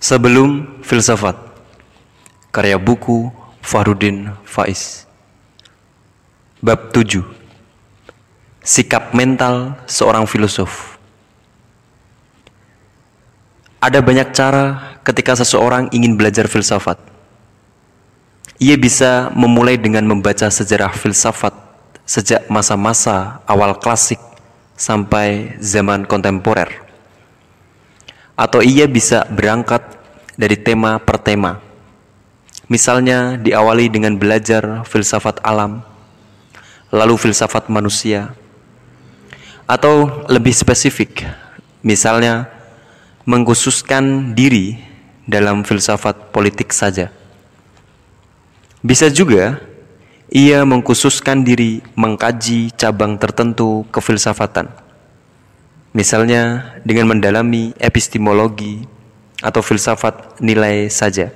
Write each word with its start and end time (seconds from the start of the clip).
Sebelum 0.00 0.80
Filsafat 0.80 1.36
Karya 2.48 2.80
buku 2.80 3.28
Fahrudin 3.60 4.32
Faiz. 4.48 5.04
Bab 6.64 6.88
7 6.96 7.20
Sikap 8.64 9.12
mental 9.12 9.76
seorang 9.84 10.24
filosof. 10.24 10.96
Ada 13.76 14.00
banyak 14.00 14.32
cara 14.32 14.96
ketika 15.04 15.36
seseorang 15.36 15.92
ingin 15.92 16.16
belajar 16.16 16.48
filsafat. 16.48 16.96
Ia 18.56 18.80
bisa 18.80 19.28
memulai 19.36 19.76
dengan 19.76 20.08
membaca 20.08 20.48
sejarah 20.48 20.96
filsafat 20.96 21.52
sejak 22.08 22.48
masa-masa 22.48 23.44
awal 23.44 23.76
klasik 23.76 24.20
sampai 24.80 25.60
zaman 25.60 26.08
kontemporer 26.08 26.89
atau 28.40 28.64
ia 28.64 28.88
bisa 28.88 29.28
berangkat 29.28 29.84
dari 30.32 30.56
tema 30.56 30.96
per 30.96 31.20
tema. 31.20 31.60
Misalnya 32.72 33.36
diawali 33.36 33.92
dengan 33.92 34.16
belajar 34.16 34.88
filsafat 34.88 35.44
alam, 35.44 35.84
lalu 36.88 37.20
filsafat 37.20 37.68
manusia, 37.68 38.32
atau 39.68 40.24
lebih 40.32 40.56
spesifik, 40.56 41.28
misalnya 41.84 42.48
mengkhususkan 43.28 44.32
diri 44.32 44.80
dalam 45.28 45.60
filsafat 45.60 46.32
politik 46.32 46.72
saja. 46.72 47.12
Bisa 48.80 49.12
juga 49.12 49.60
ia 50.32 50.64
mengkhususkan 50.64 51.44
diri 51.44 51.84
mengkaji 51.92 52.72
cabang 52.72 53.20
tertentu 53.20 53.84
kefilsafatan 53.92 54.72
Misalnya 55.90 56.74
dengan 56.86 57.10
mendalami 57.10 57.74
epistemologi 57.82 58.86
atau 59.42 59.58
filsafat 59.58 60.38
nilai 60.38 60.86
saja. 60.86 61.34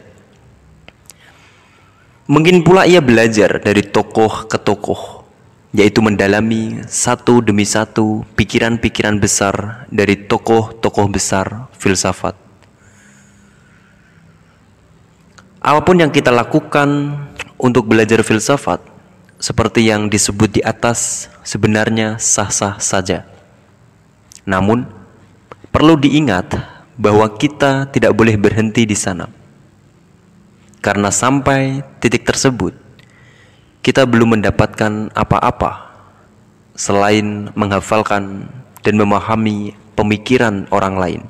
Mungkin 2.31 2.63
pula 2.63 2.87
ia 2.87 3.03
belajar 3.05 3.61
dari 3.61 3.83
tokoh 3.83 4.47
ke 4.47 4.57
tokoh, 4.57 5.27
yaitu 5.75 6.01
mendalami 6.01 6.81
satu 6.87 7.43
demi 7.43 7.67
satu 7.67 8.23
pikiran-pikiran 8.39 9.19
besar 9.19 9.85
dari 9.91 10.17
tokoh-tokoh 10.17 11.07
besar 11.11 11.69
filsafat. 11.77 12.39
Apa 15.61 15.81
pun 15.83 15.99
yang 15.99 16.15
kita 16.15 16.31
lakukan 16.31 17.19
untuk 17.59 17.91
belajar 17.91 18.23
filsafat, 18.23 18.81
seperti 19.43 19.91
yang 19.91 20.09
disebut 20.09 20.61
di 20.61 20.63
atas, 20.63 21.29
sebenarnya 21.43 22.23
sah-sah 22.23 22.81
saja. 22.81 23.34
Namun, 24.45 24.85
perlu 25.73 25.97
diingat 25.97 26.55
bahwa 26.95 27.27
kita 27.35 27.91
tidak 27.91 28.15
boleh 28.15 28.39
berhenti 28.39 28.87
di 28.87 28.95
sana. 28.95 29.27
Karena 30.85 31.09
sampai 31.09 31.81
titik 31.99 32.29
tersebut, 32.29 32.77
kita 33.81 34.05
belum 34.05 34.41
mendapatkan 34.41 35.13
apa-apa 35.17 35.93
selain 36.77 37.49
menghafalkan 37.57 38.49
dan 38.85 38.95
memahami 39.01 39.73
pemikiran 39.97 40.69
orang 40.69 40.95
lain. 41.01 41.23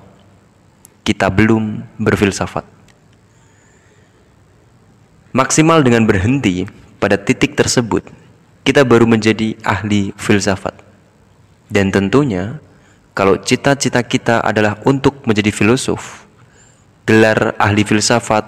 Kita 1.06 1.30
belum 1.30 1.84
berfilsafat. 2.00 2.66
Maksimal 5.34 5.82
dengan 5.82 6.06
berhenti 6.06 6.64
pada 6.98 7.18
titik 7.18 7.58
tersebut, 7.58 8.06
kita 8.64 8.86
baru 8.86 9.04
menjadi 9.04 9.58
ahli 9.66 10.14
filsafat. 10.16 10.78
Dan 11.68 11.92
tentunya, 11.92 12.62
kalau 13.14 13.38
cita-cita 13.38 14.02
kita 14.02 14.42
adalah 14.42 14.82
untuk 14.82 15.22
menjadi 15.22 15.54
filosof, 15.54 16.26
gelar 17.06 17.54
ahli 17.62 17.86
filsafat 17.86 18.42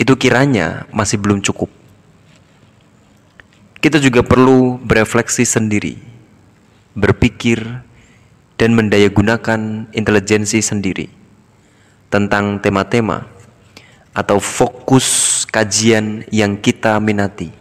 itu 0.00 0.16
kiranya 0.16 0.88
masih 0.88 1.20
belum 1.20 1.44
cukup. 1.44 1.68
Kita 3.76 4.00
juga 4.00 4.24
perlu 4.24 4.80
berefleksi 4.80 5.44
sendiri, 5.44 6.00
berpikir, 6.96 7.60
dan 8.56 8.72
mendayagunakan 8.72 9.92
intelijensi 9.92 10.64
sendiri 10.64 11.08
tentang 12.08 12.60
tema-tema 12.60 13.28
atau 14.16 14.40
fokus 14.40 15.44
kajian 15.44 16.24
yang 16.32 16.56
kita 16.56 16.96
minati. 17.00 17.59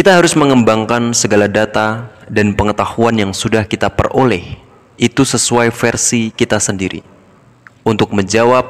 Kita 0.00 0.16
harus 0.16 0.32
mengembangkan 0.32 1.12
segala 1.12 1.44
data 1.44 2.08
dan 2.24 2.56
pengetahuan 2.56 3.20
yang 3.20 3.36
sudah 3.36 3.68
kita 3.68 3.92
peroleh 3.92 4.56
itu 4.96 5.28
sesuai 5.28 5.68
versi 5.76 6.32
kita 6.32 6.56
sendiri 6.56 7.04
untuk 7.84 8.16
menjawab 8.16 8.64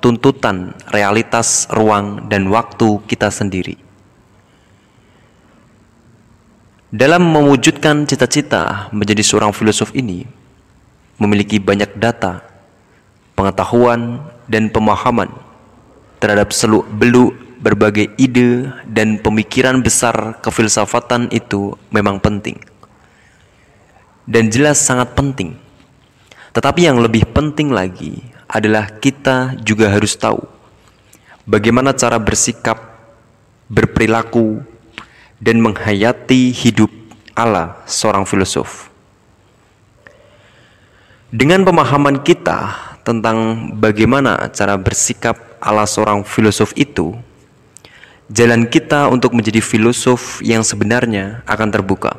tuntutan 0.00 0.72
realitas 0.88 1.68
ruang 1.68 2.32
dan 2.32 2.48
waktu 2.48 2.96
kita 3.04 3.28
sendiri. 3.28 3.76
Dalam 6.88 7.28
mewujudkan 7.28 8.08
cita-cita 8.08 8.88
menjadi 8.88 9.20
seorang 9.20 9.52
filosof 9.52 9.92
ini, 9.92 10.24
memiliki 11.20 11.60
banyak 11.60 11.92
data, 12.00 12.40
pengetahuan, 13.36 14.24
dan 14.48 14.72
pemahaman 14.72 15.28
terhadap 16.24 16.56
seluk 16.56 16.88
beluk 16.88 17.49
berbagai 17.60 18.16
ide 18.16 18.72
dan 18.88 19.20
pemikiran 19.20 19.84
besar 19.84 20.40
kefilsafatan 20.40 21.28
itu 21.30 21.76
memang 21.92 22.16
penting. 22.16 22.56
Dan 24.24 24.48
jelas 24.48 24.80
sangat 24.80 25.12
penting. 25.12 25.60
Tetapi 26.56 26.88
yang 26.88 26.98
lebih 26.98 27.28
penting 27.30 27.70
lagi 27.70 28.24
adalah 28.50 28.90
kita 28.98 29.54
juga 29.62 29.92
harus 29.92 30.18
tahu 30.18 30.42
bagaimana 31.50 31.94
cara 31.94 32.18
bersikap, 32.18 32.78
berperilaku, 33.70 34.62
dan 35.38 35.58
menghayati 35.58 36.52
hidup 36.52 36.90
ala 37.34 37.80
seorang 37.86 38.22
filosof. 38.26 38.92
Dengan 41.30 41.62
pemahaman 41.62 42.20
kita 42.26 42.74
tentang 43.06 43.70
bagaimana 43.78 44.50
cara 44.50 44.74
bersikap 44.74 45.38
ala 45.62 45.86
seorang 45.86 46.26
filosof 46.26 46.74
itu, 46.74 47.14
jalan 48.30 48.70
kita 48.70 49.10
untuk 49.10 49.34
menjadi 49.34 49.58
filosof 49.58 50.38
yang 50.40 50.62
sebenarnya 50.62 51.42
akan 51.50 51.68
terbuka. 51.74 52.14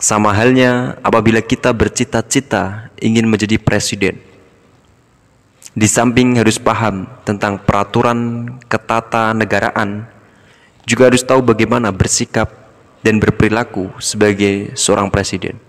Sama 0.00 0.32
halnya 0.32 0.96
apabila 1.04 1.44
kita 1.44 1.76
bercita-cita 1.76 2.88
ingin 2.96 3.28
menjadi 3.28 3.60
presiden. 3.60 4.16
Di 5.76 5.86
samping 5.86 6.40
harus 6.40 6.56
paham 6.56 7.04
tentang 7.22 7.60
peraturan 7.60 8.48
ketata 8.64 9.36
negaraan, 9.36 10.08
juga 10.88 11.12
harus 11.12 11.20
tahu 11.20 11.44
bagaimana 11.44 11.92
bersikap 11.92 12.48
dan 13.04 13.20
berperilaku 13.20 13.92
sebagai 14.00 14.72
seorang 14.72 15.12
presiden. 15.12 15.60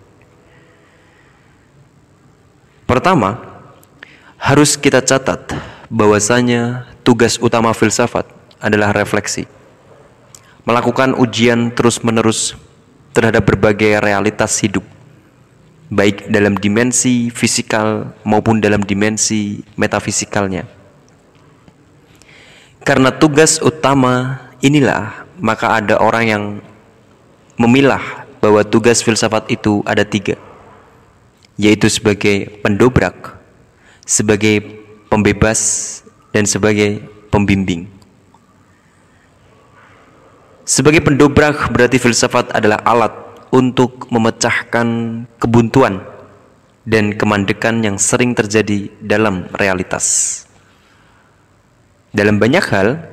Pertama, 2.87 3.37
harus 4.39 4.73
kita 4.79 5.03
catat 5.03 5.53
bahwasanya 5.91 6.87
tugas 7.05 7.37
utama 7.37 7.69
filsafat 7.75 8.40
adalah 8.61 8.93
refleksi. 8.93 9.49
Melakukan 10.63 11.17
ujian 11.17 11.73
terus-menerus 11.73 12.53
terhadap 13.11 13.43
berbagai 13.49 13.99
realitas 13.99 14.61
hidup, 14.61 14.85
baik 15.89 16.29
dalam 16.29 16.55
dimensi 16.55 17.33
fisikal 17.33 18.15
maupun 18.23 18.61
dalam 18.61 18.85
dimensi 18.85 19.65
metafisikalnya. 19.75 20.63
Karena 22.81 23.13
tugas 23.13 23.61
utama 23.61 24.41
inilah, 24.61 25.27
maka 25.41 25.81
ada 25.81 25.97
orang 26.01 26.25
yang 26.25 26.43
memilah 27.57 28.25
bahwa 28.41 28.65
tugas 28.65 29.01
filsafat 29.05 29.49
itu 29.53 29.85
ada 29.85 30.01
tiga, 30.05 30.37
yaitu 31.57 31.89
sebagai 31.89 32.49
pendobrak, 32.65 33.37
sebagai 34.05 34.61
pembebas, 35.09 36.01
dan 36.31 36.47
sebagai 36.47 37.03
pembimbing. 37.29 38.00
Sebagai 40.71 41.03
pendobrak 41.03 41.67
berarti 41.75 41.99
filsafat 41.99 42.55
adalah 42.55 42.79
alat 42.87 43.11
untuk 43.51 44.07
memecahkan 44.07 44.87
kebuntuan 45.35 45.99
dan 46.87 47.11
kemandekan 47.11 47.83
yang 47.83 47.99
sering 47.99 48.31
terjadi 48.31 48.87
dalam 49.03 49.51
realitas. 49.51 50.47
Dalam 52.15 52.39
banyak 52.39 52.63
hal, 52.71 53.03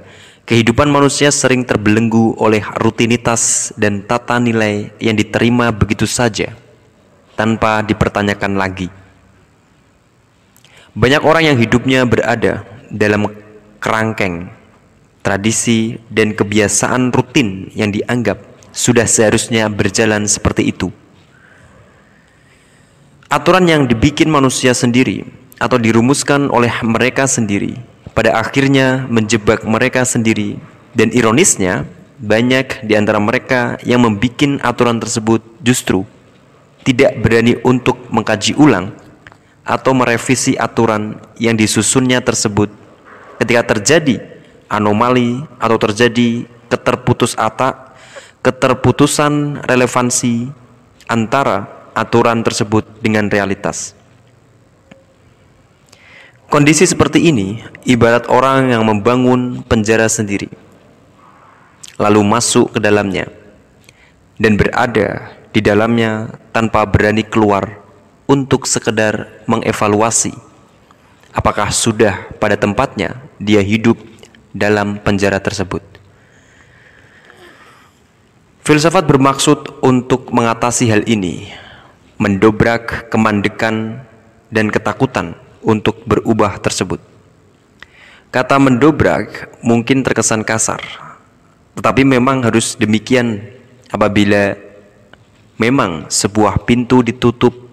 kehidupan 0.46 0.86
manusia 0.86 1.34
sering 1.34 1.66
terbelenggu 1.66 2.38
oleh 2.38 2.62
rutinitas 2.78 3.74
dan 3.74 4.06
tata 4.06 4.38
nilai 4.38 4.94
yang 5.02 5.18
diterima 5.18 5.74
begitu 5.74 6.06
saja 6.06 6.54
tanpa 7.34 7.82
dipertanyakan 7.82 8.54
lagi. 8.54 8.86
Banyak 10.94 11.26
orang 11.26 11.42
yang 11.50 11.58
hidupnya 11.58 12.06
berada 12.06 12.62
dalam 12.86 13.26
kerangkeng 13.82 14.46
tradisi, 15.28 16.00
dan 16.08 16.32
kebiasaan 16.32 17.12
rutin 17.12 17.68
yang 17.76 17.92
dianggap 17.92 18.40
sudah 18.72 19.04
seharusnya 19.04 19.68
berjalan 19.68 20.24
seperti 20.24 20.72
itu. 20.72 20.88
Aturan 23.28 23.68
yang 23.68 23.84
dibikin 23.84 24.32
manusia 24.32 24.72
sendiri 24.72 25.28
atau 25.60 25.76
dirumuskan 25.76 26.48
oleh 26.48 26.72
mereka 26.80 27.28
sendiri, 27.28 27.76
pada 28.16 28.40
akhirnya 28.40 29.04
menjebak 29.12 29.68
mereka 29.68 30.08
sendiri 30.08 30.56
dan 30.96 31.12
ironisnya 31.12 31.84
banyak 32.16 32.88
di 32.88 32.96
antara 32.96 33.20
mereka 33.20 33.76
yang 33.84 34.00
membuat 34.00 34.64
aturan 34.64 34.96
tersebut 34.96 35.44
justru 35.60 36.08
tidak 36.88 37.20
berani 37.20 37.60
untuk 37.68 38.00
mengkaji 38.08 38.56
ulang 38.56 38.96
atau 39.60 39.92
merevisi 39.92 40.56
aturan 40.56 41.20
yang 41.36 41.52
disusunnya 41.52 42.24
tersebut 42.24 42.72
ketika 43.36 43.76
terjadi 43.76 44.37
anomali 44.68 45.42
atau 45.56 45.76
terjadi 45.80 46.44
keterputus 46.68 47.34
ata, 47.34 47.96
keterputusan 48.44 49.64
relevansi 49.64 50.48
antara 51.08 51.90
aturan 51.96 52.44
tersebut 52.44 52.84
dengan 53.00 53.26
realitas. 53.32 53.96
Kondisi 56.48 56.88
seperti 56.88 57.28
ini 57.28 57.60
ibarat 57.84 58.24
orang 58.32 58.72
yang 58.72 58.84
membangun 58.84 59.60
penjara 59.64 60.08
sendiri, 60.08 60.48
lalu 62.00 62.24
masuk 62.24 62.72
ke 62.72 62.80
dalamnya, 62.80 63.28
dan 64.40 64.56
berada 64.56 65.36
di 65.52 65.60
dalamnya 65.60 66.32
tanpa 66.56 66.88
berani 66.88 67.24
keluar 67.24 67.84
untuk 68.24 68.64
sekedar 68.64 69.44
mengevaluasi 69.44 70.48
apakah 71.38 71.70
sudah 71.70 72.28
pada 72.42 72.58
tempatnya 72.58 73.20
dia 73.38 73.62
hidup 73.62 73.94
dalam 74.58 74.98
penjara 74.98 75.38
tersebut. 75.38 75.80
Filsafat 78.66 79.06
bermaksud 79.06 79.80
untuk 79.80 80.28
mengatasi 80.34 80.90
hal 80.92 81.06
ini, 81.08 81.48
mendobrak 82.20 83.08
kemandekan 83.08 84.04
dan 84.52 84.68
ketakutan 84.68 85.38
untuk 85.64 86.04
berubah 86.04 86.60
tersebut. 86.60 87.00
Kata 88.28 88.60
mendobrak 88.60 89.56
mungkin 89.64 90.04
terkesan 90.04 90.44
kasar, 90.44 90.84
tetapi 91.80 92.04
memang 92.04 92.44
harus 92.44 92.76
demikian 92.76 93.40
apabila 93.88 94.52
memang 95.56 96.04
sebuah 96.12 96.68
pintu 96.68 97.00
ditutup 97.00 97.72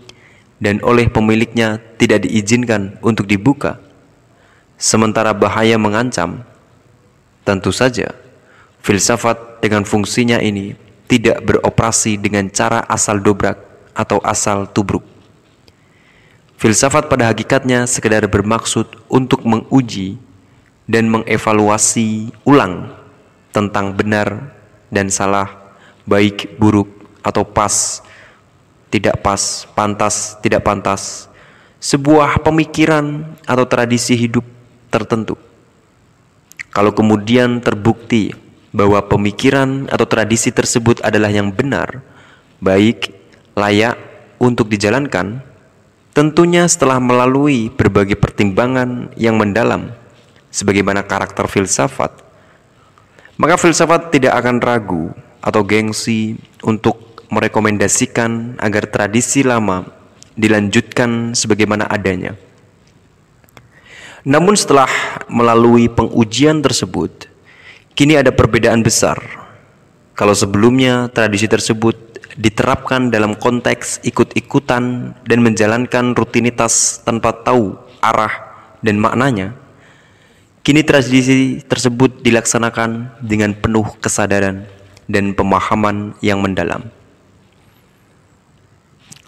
dan 0.64 0.80
oleh 0.80 1.12
pemiliknya 1.12 1.84
tidak 2.00 2.24
diizinkan 2.24 2.96
untuk 3.04 3.28
dibuka, 3.28 3.84
sementara 4.80 5.36
bahaya 5.36 5.76
mengancam. 5.76 6.48
Tentu 7.46 7.70
saja, 7.70 8.10
filsafat 8.82 9.62
dengan 9.62 9.86
fungsinya 9.86 10.42
ini 10.42 10.74
tidak 11.06 11.46
beroperasi 11.46 12.18
dengan 12.18 12.50
cara 12.50 12.82
asal 12.90 13.22
dobrak 13.22 13.62
atau 13.94 14.18
asal 14.26 14.66
tubruk. 14.66 15.06
Filsafat 16.58 17.06
pada 17.06 17.30
hakikatnya 17.30 17.86
sekedar 17.86 18.26
bermaksud 18.26 18.90
untuk 19.06 19.46
menguji 19.46 20.18
dan 20.90 21.06
mengevaluasi 21.06 22.34
ulang 22.50 22.90
tentang 23.54 23.94
benar 23.94 24.50
dan 24.90 25.14
salah, 25.14 25.46
baik 26.10 26.58
buruk 26.58 26.90
atau 27.22 27.46
pas, 27.46 28.02
tidak 28.90 29.22
pas, 29.22 29.70
pantas, 29.78 30.34
tidak 30.42 30.66
pantas, 30.66 31.30
sebuah 31.78 32.42
pemikiran 32.42 33.38
atau 33.46 33.70
tradisi 33.70 34.18
hidup 34.18 34.42
tertentu. 34.90 35.45
Kalau 36.76 36.92
kemudian 36.92 37.64
terbukti 37.64 38.36
bahwa 38.76 39.00
pemikiran 39.08 39.88
atau 39.88 40.04
tradisi 40.04 40.52
tersebut 40.52 41.00
adalah 41.00 41.32
yang 41.32 41.56
benar, 41.56 42.04
baik, 42.60 43.16
layak 43.56 43.96
untuk 44.44 44.68
dijalankan, 44.68 45.40
Tentunya 46.16 46.64
setelah 46.64 46.96
melalui 47.04 47.68
berbagai 47.68 48.16
pertimbangan 48.16 49.12
yang 49.20 49.36
mendalam 49.36 49.92
sebagaimana 50.48 51.04
karakter 51.04 51.44
filsafat, 51.52 52.16
maka 53.36 53.60
filsafat 53.60 54.16
tidak 54.16 54.32
akan 54.40 54.64
ragu 54.64 55.12
atau 55.44 55.68
gengsi 55.68 56.40
untuk 56.64 57.28
merekomendasikan 57.28 58.56
agar 58.64 58.88
tradisi 58.88 59.44
lama 59.44 59.84
dilanjutkan 60.40 61.36
sebagaimana 61.36 61.84
adanya. 61.92 62.40
Namun 64.26 64.58
setelah 64.58 64.90
melalui 65.30 65.86
pengujian 65.86 66.58
tersebut, 66.66 67.30
kini 67.94 68.18
ada 68.18 68.34
perbedaan 68.34 68.82
besar. 68.82 69.22
Kalau 70.18 70.34
sebelumnya 70.34 71.14
tradisi 71.14 71.46
tersebut 71.46 72.18
diterapkan 72.34 73.14
dalam 73.14 73.38
konteks 73.38 74.02
ikut-ikutan 74.02 75.14
dan 75.30 75.40
menjalankan 75.46 76.18
rutinitas 76.18 77.06
tanpa 77.06 77.38
tahu 77.38 77.78
arah 78.02 78.34
dan 78.82 78.98
maknanya, 78.98 79.54
kini 80.66 80.82
tradisi 80.82 81.62
tersebut 81.62 82.26
dilaksanakan 82.26 83.22
dengan 83.22 83.54
penuh 83.54 83.86
kesadaran 84.02 84.66
dan 85.06 85.38
pemahaman 85.38 86.18
yang 86.26 86.42
mendalam. 86.42 86.82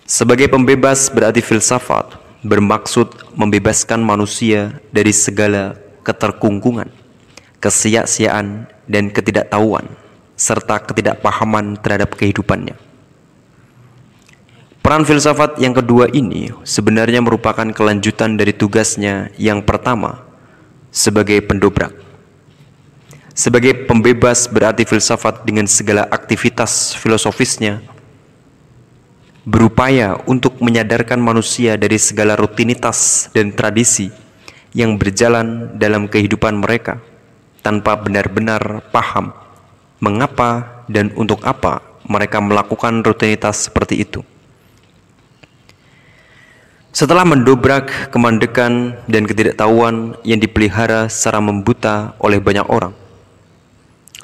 Sebagai 0.09 0.49
pembebas 0.49 1.13
berarti 1.13 1.45
filsafat 1.45 2.26
bermaksud 2.45 3.33
membebaskan 3.33 4.01
manusia 4.01 4.77
dari 4.93 5.09
segala 5.13 5.77
keterkungkungan, 6.05 6.89
kesia-siaan, 7.57 8.69
dan 8.87 9.11
ketidaktahuan, 9.11 9.85
serta 10.37 10.79
ketidakpahaman 10.85 11.75
terhadap 11.81 12.15
kehidupannya. 12.15 12.77
Peran 14.79 15.03
filsafat 15.03 15.59
yang 15.59 15.75
kedua 15.75 16.07
ini 16.15 16.47
sebenarnya 16.63 17.19
merupakan 17.19 17.67
kelanjutan 17.75 18.39
dari 18.39 18.55
tugasnya 18.55 19.35
yang 19.35 19.59
pertama 19.59 20.23
sebagai 20.87 21.43
pendobrak. 21.43 21.91
Sebagai 23.35 23.85
pembebas 23.85 24.47
berarti 24.47 24.87
filsafat 24.87 25.43
dengan 25.43 25.67
segala 25.67 26.07
aktivitas 26.07 26.95
filosofisnya 26.95 27.83
berupaya 29.47 30.19
untuk 30.27 30.59
menyadarkan 30.59 31.23
manusia 31.23 31.79
dari 31.79 31.95
segala 31.95 32.35
rutinitas 32.35 33.31
dan 33.31 33.55
tradisi 33.55 34.11
yang 34.75 34.99
berjalan 34.99 35.71
dalam 35.79 36.11
kehidupan 36.11 36.59
mereka 36.59 36.99
tanpa 37.63 37.95
benar-benar 37.95 38.83
paham 38.91 39.31
mengapa 40.03 40.83
dan 40.91 41.15
untuk 41.15 41.39
apa 41.47 41.79
mereka 42.03 42.43
melakukan 42.43 42.99
rutinitas 43.07 43.71
seperti 43.71 44.03
itu. 44.03 44.19
Setelah 46.91 47.23
mendobrak 47.23 48.11
kemandekan 48.11 48.99
dan 49.07 49.23
ketidaktahuan 49.23 50.19
yang 50.27 50.43
dipelihara 50.43 51.07
secara 51.07 51.39
membuta 51.39 52.17
oleh 52.19 52.41
banyak 52.41 52.67
orang, 52.67 52.91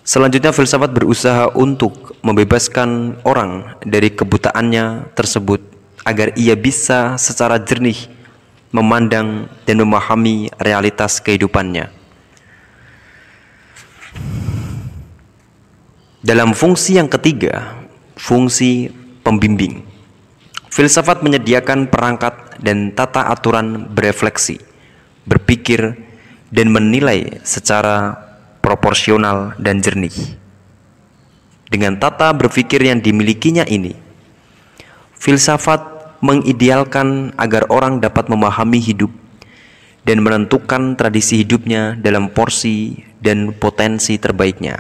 selanjutnya 0.03 0.51
filsafat 0.51 0.91
berusaha 0.91 1.50
untuk 1.55 2.19
membebaskan 2.22 3.19
orang 3.24 3.79
dari 3.83 4.12
kebutaannya 4.12 5.15
tersebut 5.15 5.63
agar 6.03 6.36
ia 6.36 6.53
bisa 6.60 7.15
secara 7.15 7.60
jernih 7.60 8.12
memandang 8.75 9.48
dan 9.63 9.79
memahami 9.79 10.51
realitas 10.60 11.24
kehidupannya. 11.24 11.88
Dalam 16.24 16.55
fungsi 16.55 16.95
yang 16.95 17.12
ketiga, 17.12 17.83
fungsi 18.15 18.88
pembimbing. 19.27 19.83
Filsafat 20.72 21.19
menyediakan 21.19 21.91
perangkat 21.91 22.63
dan 22.63 22.95
tata 22.95 23.27
aturan 23.27 23.91
berefleksi, 23.91 24.57
berpikir, 25.27 26.00
dan 26.48 26.72
menilai 26.72 27.43
secara 27.43 28.23
proporsional 28.63 29.60
dan 29.60 29.84
jernih. 29.84 30.39
Dengan 31.67 32.00
tata 32.00 32.32
berpikir 32.32 32.79
yang 32.79 33.03
dimilikinya 33.03 33.67
ini, 33.67 33.91
filsafat 35.20 35.84
mengidealkan 36.24 37.36
agar 37.36 37.67
orang 37.67 38.00
dapat 38.00 38.32
memahami 38.32 38.79
hidup 38.79 39.12
dan 40.08 40.24
menentukan 40.24 40.96
tradisi 40.96 41.43
hidupnya 41.43 42.00
dalam 42.00 42.32
porsi 42.32 43.03
dan 43.20 43.51
potensi 43.51 44.15
terbaiknya. 44.15 44.79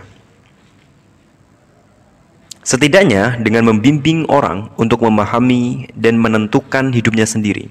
Setidaknya 2.63 3.43
dengan 3.43 3.67
membimbing 3.67 4.23
orang 4.31 4.71
untuk 4.79 5.03
memahami 5.03 5.91
dan 5.99 6.15
menentukan 6.15 6.95
hidupnya 6.95 7.27
sendiri. 7.27 7.67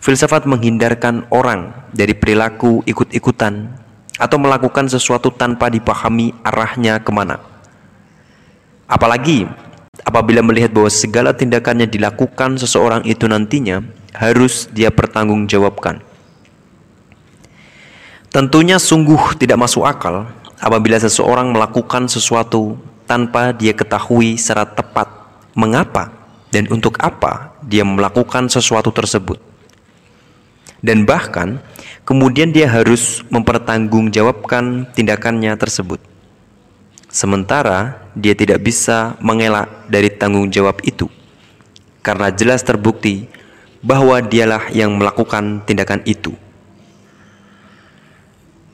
Filsafat 0.00 0.48
menghindarkan 0.48 1.28
orang 1.28 1.76
dari 1.92 2.16
perilaku 2.16 2.80
ikut-ikutan 2.88 3.68
atau 4.18 4.36
melakukan 4.36 4.90
sesuatu 4.90 5.30
tanpa 5.30 5.70
dipahami 5.70 6.34
arahnya 6.42 6.98
ke 6.98 7.10
mana. 7.14 7.38
Apalagi 8.90 9.46
apabila 10.02 10.42
melihat 10.42 10.74
bahwa 10.74 10.90
segala 10.90 11.30
tindakannya 11.32 11.86
dilakukan 11.86 12.58
seseorang 12.58 13.06
itu 13.06 13.30
nantinya 13.30 13.80
harus 14.12 14.66
dia 14.74 14.90
pertanggungjawabkan. 14.90 16.02
Tentunya 18.28 18.76
sungguh 18.76 19.40
tidak 19.40 19.56
masuk 19.56 19.88
akal 19.88 20.28
apabila 20.60 21.00
seseorang 21.00 21.48
melakukan 21.54 22.10
sesuatu 22.10 22.76
tanpa 23.08 23.56
dia 23.56 23.72
ketahui 23.72 24.36
secara 24.36 24.68
tepat 24.68 25.08
mengapa 25.56 26.12
dan 26.52 26.68
untuk 26.68 27.00
apa 27.00 27.56
dia 27.64 27.86
melakukan 27.88 28.52
sesuatu 28.52 28.92
tersebut. 28.92 29.47
Dan 30.78 31.02
bahkan 31.02 31.58
kemudian 32.06 32.54
dia 32.54 32.70
harus 32.70 33.26
mempertanggungjawabkan 33.28 34.94
tindakannya 34.94 35.54
tersebut. 35.58 35.98
Sementara 37.08 37.98
dia 38.14 38.36
tidak 38.36 38.62
bisa 38.62 39.16
mengelak 39.18 39.66
dari 39.90 40.12
tanggung 40.12 40.52
jawab 40.52 40.78
itu 40.84 41.08
karena 42.08 42.32
jelas 42.32 42.64
terbukti 42.64 43.28
bahwa 43.84 44.18
dialah 44.24 44.72
yang 44.72 44.96
melakukan 44.96 45.60
tindakan 45.68 46.00
itu. 46.08 46.32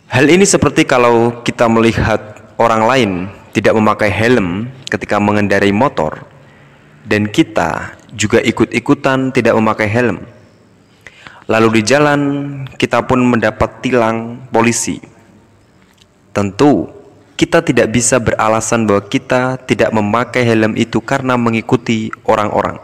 Hal 0.06 0.30
ini 0.30 0.46
seperti 0.46 0.86
kalau 0.86 1.42
kita 1.42 1.66
melihat 1.66 2.20
orang 2.54 2.82
lain 2.86 3.10
tidak 3.50 3.74
memakai 3.74 4.10
helm 4.10 4.70
ketika 4.86 5.18
mengendarai 5.18 5.74
motor 5.74 6.22
dan 7.02 7.26
kita 7.26 7.98
juga 8.14 8.38
ikut-ikutan 8.38 9.34
tidak 9.34 9.58
memakai 9.58 9.90
helm. 9.90 10.22
Lalu 11.44 11.80
di 11.80 11.82
jalan 11.84 12.20
kita 12.80 13.04
pun 13.04 13.20
mendapat 13.20 13.84
tilang 13.84 14.48
polisi. 14.48 14.96
Tentu 16.32 16.88
kita 17.34 17.60
tidak 17.60 17.92
bisa 17.92 18.16
beralasan 18.16 18.88
bahwa 18.88 19.04
kita 19.04 19.60
tidak 19.68 19.92
memakai 19.92 20.46
helm 20.46 20.72
itu 20.78 21.04
karena 21.04 21.36
mengikuti 21.36 22.08
orang-orang. 22.24 22.80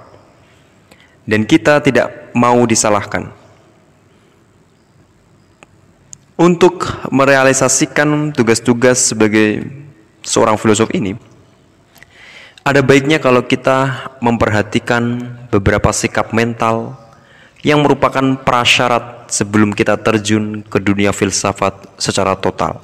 Dan 1.24 1.48
kita 1.48 1.80
tidak 1.80 2.34
mau 2.36 2.66
disalahkan. 2.68 3.32
Untuk 6.40 6.88
merealisasikan 7.12 8.32
tugas-tugas 8.32 9.12
sebagai 9.12 9.60
seorang 10.24 10.56
filosof 10.56 10.88
ini, 10.96 11.12
ada 12.64 12.80
baiknya 12.80 13.20
kalau 13.20 13.44
kita 13.44 14.08
memperhatikan 14.24 15.20
beberapa 15.52 15.92
sikap 15.92 16.32
mental 16.32 16.96
yang 17.60 17.84
merupakan 17.84 18.40
prasyarat 18.40 19.28
sebelum 19.28 19.76
kita 19.76 20.00
terjun 20.00 20.64
ke 20.64 20.80
dunia 20.80 21.12
filsafat 21.12 21.76
secara 22.00 22.32
total. 22.36 22.80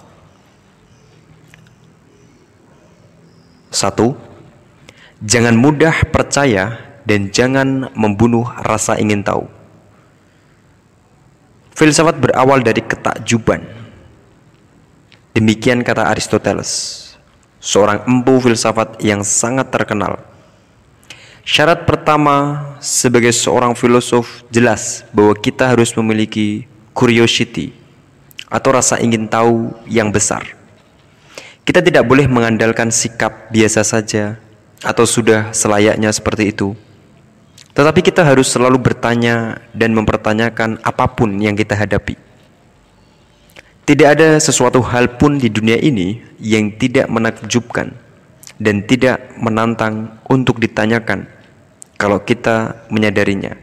Satu, 3.73 4.17
jangan 5.21 5.57
mudah 5.57 6.07
percaya 6.09 6.77
dan 7.09 7.33
jangan 7.33 7.89
membunuh 7.97 8.45
rasa 8.65 9.01
ingin 9.01 9.25
tahu. 9.25 9.49
Filsafat 11.77 12.17
berawal 12.17 12.65
dari 12.65 12.81
ketakjuban. 12.81 13.61
Demikian 15.37 15.85
kata 15.85 16.09
Aristoteles, 16.09 17.13
seorang 17.61 18.09
empu 18.09 18.41
filsafat 18.41 18.97
yang 19.05 19.21
sangat 19.21 19.69
terkenal. 19.69 20.36
Syarat 21.47 21.87
pertama 21.87 22.59
sebagai 22.83 23.31
seorang 23.31 23.79
filosof 23.79 24.43
jelas 24.51 25.07
bahwa 25.15 25.31
kita 25.39 25.71
harus 25.71 25.95
memiliki 25.95 26.67
curiosity 26.91 27.71
atau 28.51 28.75
rasa 28.75 28.99
ingin 28.99 29.31
tahu 29.31 29.71
yang 29.87 30.11
besar. 30.11 30.43
Kita 31.63 31.79
tidak 31.87 32.03
boleh 32.03 32.27
mengandalkan 32.27 32.91
sikap 32.91 33.47
biasa 33.55 33.87
saja 33.87 34.43
atau 34.83 35.07
sudah 35.07 35.55
selayaknya 35.55 36.11
seperti 36.11 36.51
itu. 36.51 36.75
Tetapi 37.79 38.03
kita 38.03 38.27
harus 38.27 38.51
selalu 38.51 38.83
bertanya 38.83 39.63
dan 39.71 39.95
mempertanyakan 39.95 40.83
apa 40.83 41.07
pun 41.15 41.31
yang 41.39 41.55
kita 41.55 41.79
hadapi. 41.79 42.19
Tidak 43.87 44.09
ada 44.19 44.35
sesuatu 44.43 44.83
hal 44.83 45.15
pun 45.15 45.39
di 45.39 45.47
dunia 45.47 45.79
ini 45.79 46.19
yang 46.43 46.75
tidak 46.75 47.07
menakjubkan 47.07 47.95
dan 48.59 48.83
tidak 48.83 49.31
menantang 49.39 50.11
untuk 50.27 50.59
ditanyakan 50.59 51.36
kalau 51.97 52.21
kita 52.21 52.87
menyadarinya. 52.93 53.57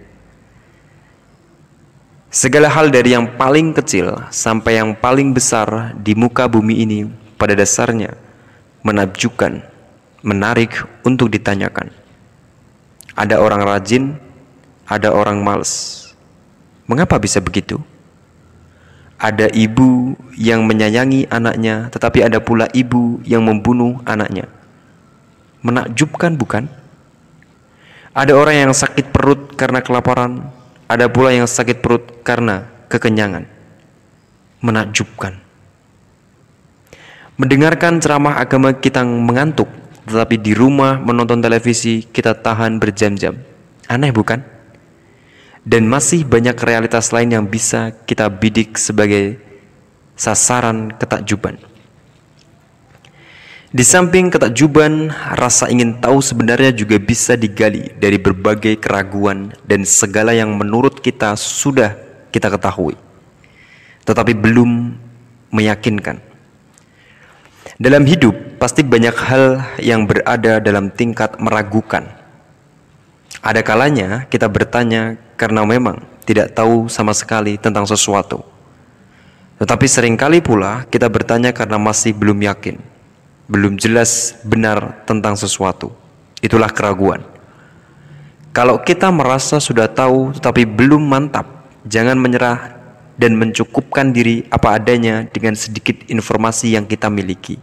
Segala 2.34 2.66
hal 2.66 2.90
dari 2.90 3.14
yang 3.14 3.38
paling 3.38 3.78
kecil 3.78 4.18
sampai 4.34 4.82
yang 4.82 4.98
paling 4.98 5.38
besar 5.38 5.94
di 6.02 6.18
muka 6.18 6.50
bumi 6.50 6.82
ini 6.82 7.06
pada 7.38 7.54
dasarnya 7.54 8.18
menakjubkan, 8.82 9.64
menarik 10.26 10.74
untuk 11.06 11.30
ditanyakan. 11.30 11.94
Ada 13.14 13.38
orang 13.38 13.62
rajin, 13.62 14.18
ada 14.90 15.14
orang 15.14 15.46
males. 15.46 16.02
Mengapa 16.90 17.22
bisa 17.22 17.38
begitu? 17.40 17.80
Ada 19.22 19.48
ibu 19.56 20.18
yang 20.36 20.68
menyayangi 20.68 21.32
anaknya, 21.32 21.88
tetapi 21.94 22.26
ada 22.28 22.44
pula 22.44 22.68
ibu 22.76 23.24
yang 23.24 23.46
membunuh 23.46 24.04
anaknya. 24.04 24.52
Menakjubkan, 25.64 26.36
bukan? 26.36 26.68
Ada 28.14 28.38
orang 28.38 28.70
yang 28.70 28.74
sakit 28.78 29.10
perut 29.10 29.58
karena 29.58 29.82
kelaparan, 29.82 30.46
ada 30.86 31.10
pula 31.10 31.34
yang 31.34 31.50
sakit 31.50 31.82
perut 31.82 32.22
karena 32.22 32.70
kekenyangan. 32.86 33.50
Menakjubkan. 34.62 35.42
Mendengarkan 37.42 37.98
ceramah 37.98 38.38
agama 38.38 38.78
kita 38.78 39.02
mengantuk, 39.02 39.66
tetapi 40.06 40.38
di 40.38 40.54
rumah 40.54 41.02
menonton 41.02 41.42
televisi 41.42 42.06
kita 42.06 42.38
tahan 42.38 42.78
berjam-jam. 42.78 43.34
Aneh 43.90 44.14
bukan? 44.14 44.46
Dan 45.66 45.90
masih 45.90 46.22
banyak 46.22 46.54
realitas 46.62 47.10
lain 47.10 47.34
yang 47.34 47.50
bisa 47.50 47.98
kita 48.06 48.30
bidik 48.30 48.78
sebagai 48.78 49.42
sasaran 50.14 50.94
ketakjuban. 51.02 51.58
Di 53.74 53.82
samping 53.82 54.30
ketakjuban, 54.30 55.10
rasa 55.34 55.66
ingin 55.66 55.98
tahu 55.98 56.22
sebenarnya 56.22 56.70
juga 56.70 57.02
bisa 57.02 57.34
digali 57.34 57.90
dari 57.98 58.22
berbagai 58.22 58.78
keraguan 58.78 59.50
dan 59.66 59.82
segala 59.82 60.30
yang 60.30 60.54
menurut 60.54 61.02
kita 61.02 61.34
sudah 61.34 61.98
kita 62.30 62.54
ketahui, 62.54 62.94
tetapi 64.06 64.38
belum 64.38 64.94
meyakinkan. 65.50 66.22
Dalam 67.82 68.06
hidup, 68.06 68.62
pasti 68.62 68.86
banyak 68.86 69.18
hal 69.18 69.66
yang 69.82 70.06
berada 70.06 70.62
dalam 70.62 70.94
tingkat 70.94 71.42
meragukan. 71.42 72.06
Ada 73.42 73.66
kalanya 73.66 74.30
kita 74.30 74.46
bertanya 74.54 75.18
karena 75.34 75.66
memang 75.66 75.98
tidak 76.30 76.54
tahu 76.54 76.94
sama 76.94 77.18
sekali 77.18 77.58
tentang 77.58 77.90
sesuatu. 77.90 78.46
Tetapi 79.58 79.86
sering 79.90 80.14
kali 80.14 80.46
pula 80.46 80.86
kita 80.94 81.10
bertanya 81.10 81.50
karena 81.50 81.82
masih 81.82 82.14
belum 82.14 82.38
yakin, 82.38 82.93
belum 83.48 83.76
jelas 83.76 84.40
benar 84.48 85.04
tentang 85.04 85.36
sesuatu. 85.36 85.92
Itulah 86.40 86.72
keraguan. 86.72 87.24
Kalau 88.54 88.78
kita 88.86 89.10
merasa 89.10 89.58
sudah 89.58 89.90
tahu 89.90 90.36
tetapi 90.38 90.70
belum 90.70 91.02
mantap, 91.02 91.66
jangan 91.90 92.16
menyerah 92.20 92.78
dan 93.18 93.34
mencukupkan 93.38 94.14
diri 94.14 94.46
apa 94.50 94.78
adanya 94.78 95.26
dengan 95.30 95.58
sedikit 95.58 96.06
informasi 96.06 96.78
yang 96.78 96.86
kita 96.86 97.10
miliki. 97.10 97.58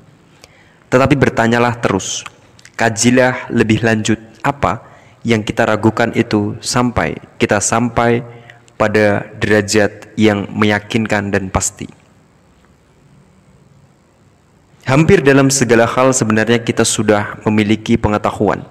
Tetapi 0.90 1.14
bertanyalah 1.14 1.78
terus, 1.78 2.26
kajilah 2.74 3.50
lebih 3.54 3.86
lanjut 3.86 4.18
apa 4.42 4.82
yang 5.22 5.44
kita 5.44 5.68
ragukan 5.68 6.10
itu 6.16 6.56
sampai 6.64 7.14
kita 7.36 7.60
sampai 7.62 8.24
pada 8.80 9.28
derajat 9.36 10.16
yang 10.16 10.48
meyakinkan 10.50 11.28
dan 11.28 11.52
pasti. 11.52 11.99
Hampir 14.90 15.22
dalam 15.22 15.54
segala 15.54 15.86
hal 15.86 16.10
sebenarnya 16.10 16.58
kita 16.66 16.82
sudah 16.82 17.38
memiliki 17.46 17.94
pengetahuan, 17.94 18.66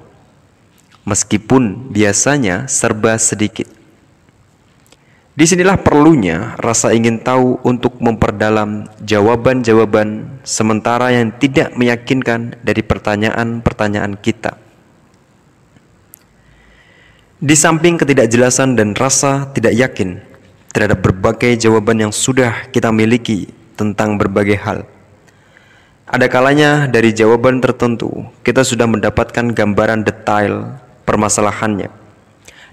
meskipun 1.08 1.96
biasanya 1.96 2.68
serba 2.68 3.16
sedikit. 3.16 3.72
Di 5.32 5.48
sinilah 5.48 5.80
perlunya 5.80 6.60
rasa 6.60 6.92
ingin 6.92 7.24
tahu 7.24 7.64
untuk 7.64 8.04
memperdalam 8.04 8.92
jawaban-jawaban 9.00 10.44
sementara 10.44 11.16
yang 11.16 11.32
tidak 11.40 11.72
meyakinkan 11.80 12.60
dari 12.68 12.84
pertanyaan-pertanyaan 12.84 14.20
kita. 14.20 14.60
Di 17.40 17.56
samping 17.56 17.96
ketidakjelasan 17.96 18.76
dan 18.76 18.92
rasa 18.92 19.48
tidak 19.56 19.72
yakin 19.72 20.20
terhadap 20.76 21.00
berbagai 21.00 21.56
jawaban 21.56 22.04
yang 22.04 22.12
sudah 22.12 22.68
kita 22.76 22.92
miliki 22.92 23.48
tentang 23.80 24.20
berbagai 24.20 24.60
hal. 24.60 24.99
Ada 26.10 26.26
kalanya 26.26 26.90
dari 26.90 27.14
jawaban 27.14 27.62
tertentu 27.62 28.10
kita 28.42 28.66
sudah 28.66 28.90
mendapatkan 28.90 29.54
gambaran 29.54 30.02
detail 30.02 30.82
permasalahannya 31.06 31.94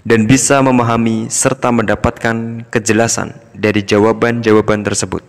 dan 0.01 0.25
bisa 0.25 0.57
memahami 0.65 1.29
serta 1.29 1.69
mendapatkan 1.69 2.65
kejelasan 2.73 3.37
dari 3.53 3.85
jawaban-jawaban 3.85 4.81
tersebut. 4.81 5.21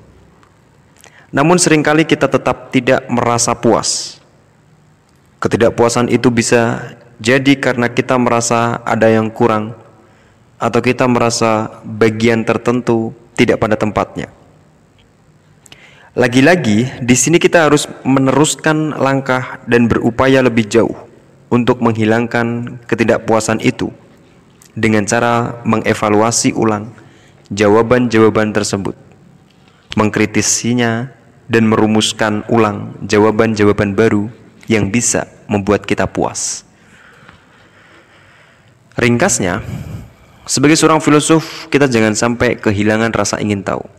Namun 1.37 1.61
sering 1.61 1.85
kali 1.85 2.09
kita 2.09 2.33
tetap 2.33 2.73
tidak 2.73 3.05
merasa 3.13 3.53
puas. 3.53 4.17
Ketidakpuasan 5.45 6.09
itu 6.09 6.33
bisa 6.33 6.97
jadi 7.21 7.61
karena 7.61 7.93
kita 7.93 8.17
merasa 8.17 8.81
ada 8.89 9.13
yang 9.13 9.29
kurang 9.29 9.77
atau 10.57 10.81
kita 10.81 11.05
merasa 11.05 11.85
bagian 11.85 12.41
tertentu 12.41 13.13
tidak 13.37 13.61
pada 13.61 13.77
tempatnya. 13.77 14.33
Lagi-lagi, 16.17 16.89
di 17.05 17.13
sini 17.13 17.37
kita 17.37 17.69
harus 17.69 17.85
meneruskan 18.01 18.97
langkah 18.97 19.61
dan 19.69 19.93
berupaya 19.93 20.41
lebih 20.41 20.65
jauh 20.65 20.97
untuk 21.53 21.85
menghilangkan 21.85 22.81
ketidakpuasan 22.89 23.61
itu 23.61 23.93
dengan 24.73 25.05
cara 25.05 25.61
mengevaluasi 25.69 26.57
ulang 26.57 26.97
jawaban-jawaban 27.53 28.57
tersebut, 28.57 28.97
mengkritisinya, 30.01 31.13
dan 31.49 31.69
merumuskan 31.69 32.45
ulang 32.49 32.97
jawaban-jawaban 33.05 33.93
baru 33.93 34.33
yang 34.65 34.89
bisa 34.89 35.29
membuat 35.45 35.85
kita 35.85 36.09
puas. 36.09 36.65
Ringkasnya, 38.97 39.61
sebagai 40.49 40.77
seorang 40.77 41.05
filosof, 41.05 41.69
kita 41.69 41.85
jangan 41.85 42.17
sampai 42.17 42.57
kehilangan 42.57 43.13
rasa 43.13 43.41
ingin 43.41 43.61
tahu. 43.61 43.98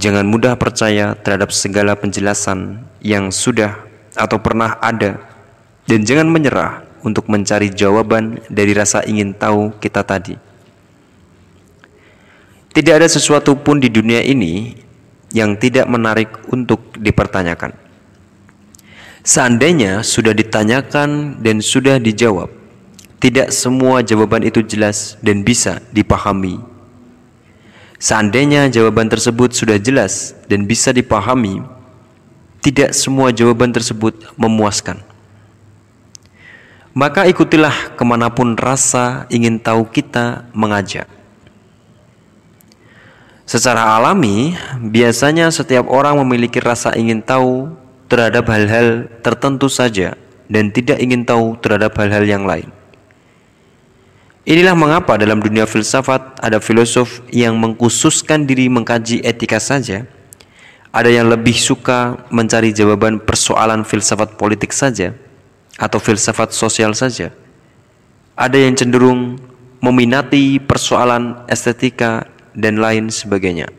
Jangan 0.00 0.24
mudah 0.24 0.56
percaya 0.56 1.12
terhadap 1.12 1.52
segala 1.52 1.92
penjelasan 1.92 2.88
yang 3.04 3.28
sudah 3.28 3.84
atau 4.16 4.40
pernah 4.40 4.80
ada, 4.80 5.20
dan 5.84 6.08
jangan 6.08 6.24
menyerah 6.24 6.88
untuk 7.04 7.28
mencari 7.28 7.68
jawaban 7.68 8.40
dari 8.48 8.72
rasa 8.72 9.04
ingin 9.04 9.36
tahu 9.36 9.76
kita 9.76 10.00
tadi. 10.00 10.40
Tidak 12.72 12.94
ada 12.96 13.04
sesuatu 13.12 13.60
pun 13.60 13.76
di 13.76 13.92
dunia 13.92 14.24
ini 14.24 14.72
yang 15.36 15.60
tidak 15.60 15.84
menarik 15.84 16.32
untuk 16.48 16.96
dipertanyakan. 16.96 17.76
Seandainya 19.20 20.00
sudah 20.00 20.32
ditanyakan 20.32 21.42
dan 21.44 21.60
sudah 21.60 22.00
dijawab, 22.00 22.48
tidak 23.20 23.52
semua 23.52 24.00
jawaban 24.00 24.48
itu 24.48 24.64
jelas 24.64 25.20
dan 25.20 25.44
bisa 25.44 25.84
dipahami. 25.92 26.56
Seandainya 28.00 28.72
jawaban 28.72 29.12
tersebut 29.12 29.52
sudah 29.52 29.76
jelas 29.76 30.32
dan 30.48 30.64
bisa 30.64 30.88
dipahami, 30.88 31.60
tidak 32.64 32.96
semua 32.96 33.28
jawaban 33.28 33.76
tersebut 33.76 34.16
memuaskan. 34.40 35.04
Maka 36.96 37.28
ikutilah 37.28 37.92
ke 38.00 38.02
mana 38.08 38.32
pun 38.32 38.56
rasa 38.56 39.28
ingin 39.28 39.60
tahu 39.60 39.84
kita 39.84 40.48
mengajak. 40.56 41.04
Secara 43.44 44.00
alami, 44.00 44.56
biasanya 44.80 45.52
setiap 45.52 45.84
orang 45.92 46.16
memiliki 46.24 46.56
rasa 46.56 46.96
ingin 46.96 47.20
tahu 47.20 47.68
terhadap 48.08 48.48
hal-hal 48.48 49.12
tertentu 49.20 49.68
saja 49.68 50.16
dan 50.48 50.72
tidak 50.72 50.96
ingin 51.04 51.20
tahu 51.28 51.52
terhadap 51.60 51.92
hal-hal 52.00 52.24
yang 52.24 52.48
lain. 52.48 52.79
Inilah 54.50 54.74
mengapa 54.74 55.14
dalam 55.14 55.38
dunia 55.38 55.62
filsafat 55.62 56.42
ada 56.42 56.58
filosof 56.58 57.22
yang 57.30 57.54
mengkhususkan 57.54 58.50
diri 58.50 58.66
mengkaji 58.66 59.22
etika 59.22 59.62
saja, 59.62 60.10
ada 60.90 61.06
yang 61.06 61.30
lebih 61.30 61.54
suka 61.54 62.18
mencari 62.34 62.74
jawaban 62.74 63.22
persoalan 63.22 63.86
filsafat 63.86 64.34
politik 64.34 64.74
saja 64.74 65.14
atau 65.78 66.02
filsafat 66.02 66.50
sosial 66.50 66.98
saja. 66.98 67.30
Ada 68.34 68.58
yang 68.58 68.74
cenderung 68.74 69.38
meminati 69.78 70.58
persoalan 70.58 71.46
estetika 71.46 72.26
dan 72.50 72.82
lain 72.82 73.06
sebagainya. 73.06 73.70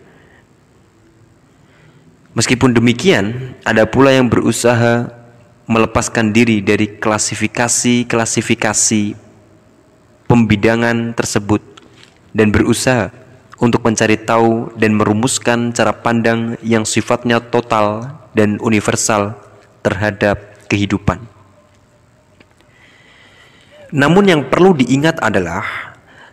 Meskipun 2.32 2.72
demikian, 2.72 3.60
ada 3.68 3.84
pula 3.84 4.16
yang 4.16 4.32
berusaha 4.32 5.12
melepaskan 5.68 6.32
diri 6.32 6.64
dari 6.64 6.96
klasifikasi-klasifikasi 6.96 9.31
pembidangan 10.32 11.12
tersebut 11.12 11.60
dan 12.32 12.56
berusaha 12.56 13.12
untuk 13.60 13.84
mencari 13.84 14.16
tahu 14.16 14.72
dan 14.80 14.96
merumuskan 14.96 15.76
cara 15.76 15.92
pandang 15.92 16.56
yang 16.64 16.88
sifatnya 16.88 17.44
total 17.44 18.16
dan 18.32 18.56
universal 18.64 19.36
terhadap 19.84 20.40
kehidupan. 20.72 21.20
Namun 23.92 24.24
yang 24.32 24.42
perlu 24.48 24.72
diingat 24.72 25.20
adalah 25.20 25.68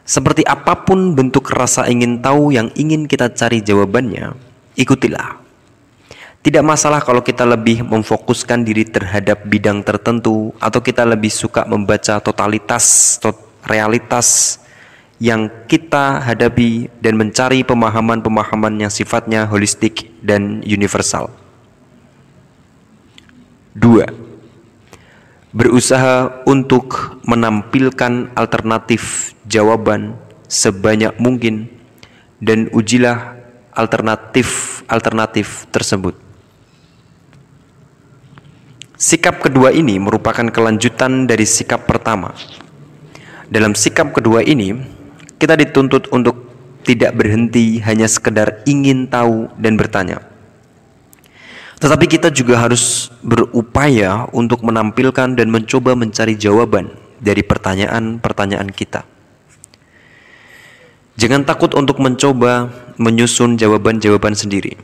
seperti 0.06 0.46
apa 0.46 0.86
pun 0.86 1.18
bentuk 1.18 1.50
rasa 1.50 1.90
ingin 1.90 2.22
tahu 2.22 2.54
yang 2.54 2.70
ingin 2.78 3.10
kita 3.10 3.34
cari 3.34 3.66
jawabannya, 3.66 4.30
ikutilah. 4.78 5.42
Tidak 6.38 6.62
masalah 6.62 7.02
kalau 7.02 7.18
kita 7.18 7.42
lebih 7.42 7.82
memfokuskan 7.82 8.62
diri 8.62 8.86
terhadap 8.86 9.42
bidang 9.42 9.82
tertentu 9.82 10.54
atau 10.62 10.78
kita 10.78 11.02
lebih 11.02 11.34
suka 11.34 11.66
membaca 11.66 12.22
totalitas 12.22 13.18
tot 13.18 13.47
realitas 13.66 14.58
yang 15.18 15.50
kita 15.66 16.22
hadapi 16.22 16.86
dan 17.02 17.18
mencari 17.18 17.66
pemahaman-pemahaman 17.66 18.86
yang 18.86 18.92
sifatnya 18.92 19.50
holistik 19.50 20.14
dan 20.22 20.62
universal. 20.62 21.34
Dua, 23.74 24.06
berusaha 25.50 26.42
untuk 26.46 27.18
menampilkan 27.26 28.30
alternatif 28.38 29.34
jawaban 29.42 30.14
sebanyak 30.46 31.18
mungkin 31.18 31.66
dan 32.38 32.70
ujilah 32.70 33.38
alternatif-alternatif 33.74 35.66
tersebut. 35.74 36.14
Sikap 38.98 39.38
kedua 39.38 39.70
ini 39.70 39.94
merupakan 40.02 40.42
kelanjutan 40.50 41.30
dari 41.30 41.46
sikap 41.46 41.86
pertama. 41.86 42.34
Dalam 43.48 43.72
sikap 43.72 44.12
kedua 44.12 44.44
ini, 44.44 44.76
kita 45.40 45.56
dituntut 45.56 46.12
untuk 46.12 46.48
tidak 46.84 47.16
berhenti 47.16 47.80
hanya 47.84 48.08
sekedar 48.08 48.64
ingin 48.68 49.08
tahu 49.08 49.48
dan 49.56 49.76
bertanya 49.76 50.28
tetapi 51.78 52.10
kita 52.10 52.28
juga 52.34 52.58
harus 52.58 53.06
berupaya 53.22 54.26
untuk 54.34 54.66
menampilkan 54.66 55.38
dan 55.38 55.46
mencoba 55.46 55.94
mencari 55.94 56.34
jawaban 56.34 56.90
dari 57.22 57.46
pertanyaan-pertanyaan 57.46 58.66
kita. 58.74 59.06
Jangan 61.18 61.46
takut 61.46 61.74
untuk 61.78 62.02
mencoba 62.02 62.70
menyusun 62.98 63.58
jawaban-jawaban 63.58 64.34
sendiri. 64.34 64.74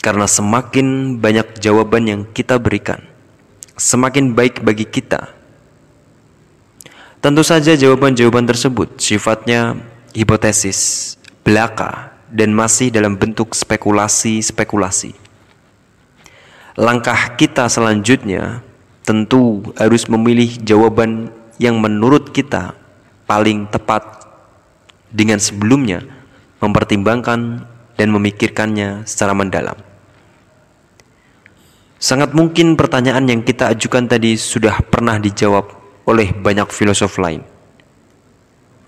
Karena 0.00 0.24
semakin 0.24 1.20
banyak 1.20 1.60
jawaban 1.60 2.04
yang 2.08 2.20
kita 2.32 2.56
berikan, 2.56 3.04
semakin 3.76 4.32
baik 4.32 4.64
bagi 4.64 4.88
kita. 4.88 5.30
Tentu 7.22 7.46
saja 7.46 7.78
jawaban-jawaban 7.78 8.50
tersebut 8.50 8.98
sifatnya 8.98 9.78
hipotesis, 10.10 11.14
belaka, 11.46 12.18
dan 12.26 12.50
masih 12.50 12.90
dalam 12.90 13.14
bentuk 13.14 13.54
spekulasi-spekulasi. 13.54 15.14
Langkah 16.74 17.38
kita 17.38 17.70
selanjutnya 17.70 18.66
tentu 19.06 19.62
harus 19.78 20.10
memilih 20.10 20.50
jawaban 20.66 21.30
yang 21.62 21.78
menurut 21.78 22.34
kita 22.34 22.74
paling 23.30 23.70
tepat 23.70 24.02
dengan 25.14 25.38
sebelumnya 25.38 26.02
mempertimbangkan 26.58 27.62
dan 28.02 28.08
memikirkannya 28.10 29.06
secara 29.06 29.30
mendalam. 29.30 29.78
Sangat 32.02 32.34
mungkin 32.34 32.74
pertanyaan 32.74 33.30
yang 33.30 33.46
kita 33.46 33.70
ajukan 33.70 34.10
tadi 34.10 34.34
sudah 34.34 34.82
pernah 34.82 35.22
dijawab 35.22 35.81
oleh 36.06 36.34
banyak 36.34 36.68
filosof 36.70 37.18
lain. 37.18 37.42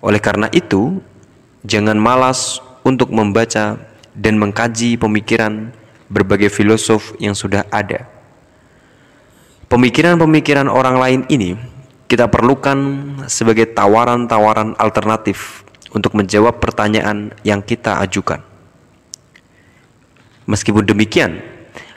Oleh 0.04 0.20
karena 0.20 0.50
itu, 0.52 1.00
jangan 1.64 1.96
malas 1.96 2.60
untuk 2.84 3.08
membaca 3.14 3.80
dan 4.12 4.36
mengkaji 4.36 5.00
pemikiran 5.00 5.72
berbagai 6.12 6.52
filosof 6.52 7.16
yang 7.16 7.32
sudah 7.32 7.64
ada. 7.72 8.06
Pemikiran-pemikiran 9.72 10.68
orang 10.68 10.96
lain 11.00 11.20
ini 11.32 11.56
kita 12.06 12.28
perlukan 12.28 12.78
sebagai 13.26 13.72
tawaran-tawaran 13.72 14.76
alternatif 14.76 15.64
untuk 15.90 16.14
menjawab 16.14 16.60
pertanyaan 16.60 17.32
yang 17.42 17.64
kita 17.64 17.98
ajukan. 18.04 18.44
Meskipun 20.44 20.84
demikian, 20.84 21.40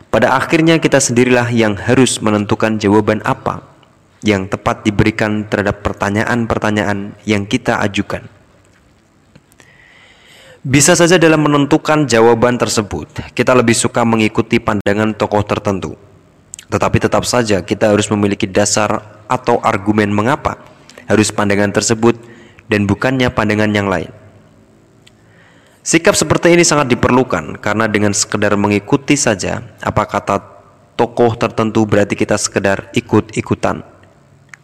pada 0.07 0.39
akhirnya 0.39 0.79
kita 0.79 1.03
sendirilah 1.03 1.51
yang 1.51 1.75
harus 1.75 2.23
menentukan 2.23 2.79
jawaban 2.79 3.19
apa 3.27 3.76
yang 4.27 4.51
tepat 4.51 4.83
diberikan 4.83 5.47
terhadap 5.47 5.79
pertanyaan-pertanyaan 5.87 7.15
yang 7.23 7.47
kita 7.47 7.79
ajukan. 7.79 8.27
Bisa 10.67 10.99
saja 10.99 11.15
dalam 11.15 11.47
menentukan 11.47 12.03
jawaban 12.03 12.59
tersebut, 12.59 13.07
kita 13.31 13.55
lebih 13.55 13.71
suka 13.71 14.03
mengikuti 14.03 14.59
pandangan 14.59 15.15
tokoh 15.15 15.39
tertentu. 15.47 15.95
Tetapi 16.67 16.97
tetap 16.99 17.23
saja 17.23 17.63
kita 17.63 17.95
harus 17.95 18.11
memiliki 18.11 18.43
dasar 18.43 19.23
atau 19.31 19.63
argumen 19.63 20.11
mengapa 20.11 20.59
harus 21.07 21.31
pandangan 21.31 21.71
tersebut 21.71 22.19
dan 22.67 22.83
bukannya 22.83 23.31
pandangan 23.31 23.71
yang 23.71 23.87
lain. 23.87 24.11
Sikap 25.87 26.19
seperti 26.19 26.51
ini 26.51 26.67
sangat 26.67 26.91
diperlukan 26.91 27.63
karena 27.63 27.87
dengan 27.87 28.11
sekedar 28.11 28.59
mengikuti 28.59 29.15
saja 29.15 29.63
apa 29.79 30.03
kata 30.03 30.43
tokoh 30.99 31.39
tertentu 31.39 31.87
berarti 31.87 32.19
kita 32.19 32.35
sekedar 32.35 32.91
ikut-ikutan 32.91 33.96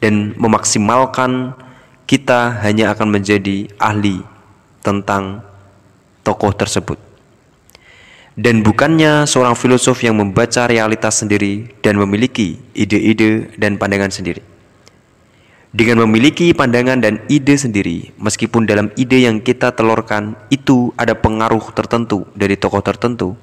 dan 0.03 0.35
memaksimalkan 0.35 1.55
kita 2.03 2.59
hanya 2.59 2.91
akan 2.91 3.07
menjadi 3.07 3.71
ahli 3.79 4.19
tentang 4.83 5.39
tokoh 6.27 6.51
tersebut. 6.51 6.99
Dan 8.35 8.65
bukannya 8.65 9.23
seorang 9.23 9.55
filosof 9.55 10.03
yang 10.03 10.19
membaca 10.19 10.67
realitas 10.67 11.23
sendiri 11.23 11.71
dan 11.79 11.95
memiliki 11.95 12.59
ide-ide 12.75 13.55
dan 13.55 13.79
pandangan 13.79 14.11
sendiri. 14.11 14.43
Dengan 15.73 16.05
memiliki 16.05 16.51
pandangan 16.53 17.01
dan 17.01 17.23
ide 17.31 17.55
sendiri, 17.55 18.11
meskipun 18.19 18.67
dalam 18.67 18.91
ide 18.99 19.23
yang 19.23 19.39
kita 19.41 19.73
telurkan 19.73 20.35
itu 20.51 20.91
ada 20.99 21.15
pengaruh 21.17 21.73
tertentu 21.73 22.29
dari 22.37 22.59
tokoh 22.59 22.81
tertentu, 22.83 23.33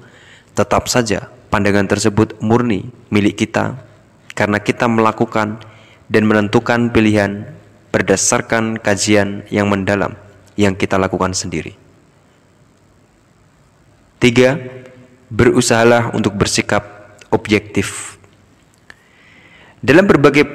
tetap 0.55 0.87
saja 0.87 1.27
pandangan 1.51 1.87
tersebut 1.87 2.39
murni 2.39 2.87
milik 3.11 3.43
kita 3.47 3.79
karena 4.31 4.63
kita 4.63 4.87
melakukan 4.87 5.59
dan 6.11 6.27
menentukan 6.27 6.91
pilihan 6.91 7.47
berdasarkan 7.95 8.75
kajian 8.83 9.47
yang 9.47 9.71
mendalam 9.71 10.19
yang 10.59 10.75
kita 10.75 10.99
lakukan 10.99 11.31
sendiri. 11.31 11.79
Tiga, 14.19 14.59
berusahalah 15.31 16.11
untuk 16.11 16.35
bersikap 16.35 17.15
objektif. 17.31 18.19
Dalam 19.79 20.05
berbagai 20.05 20.45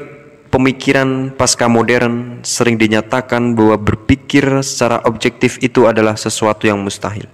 pemikiran 0.53 1.35
pasca 1.35 1.67
modern 1.67 2.45
sering 2.47 2.77
dinyatakan 2.77 3.57
bahwa 3.57 3.81
berpikir 3.81 4.45
secara 4.63 5.03
objektif 5.09 5.59
itu 5.65 5.89
adalah 5.89 6.15
sesuatu 6.15 6.69
yang 6.69 6.79
mustahil. 6.79 7.27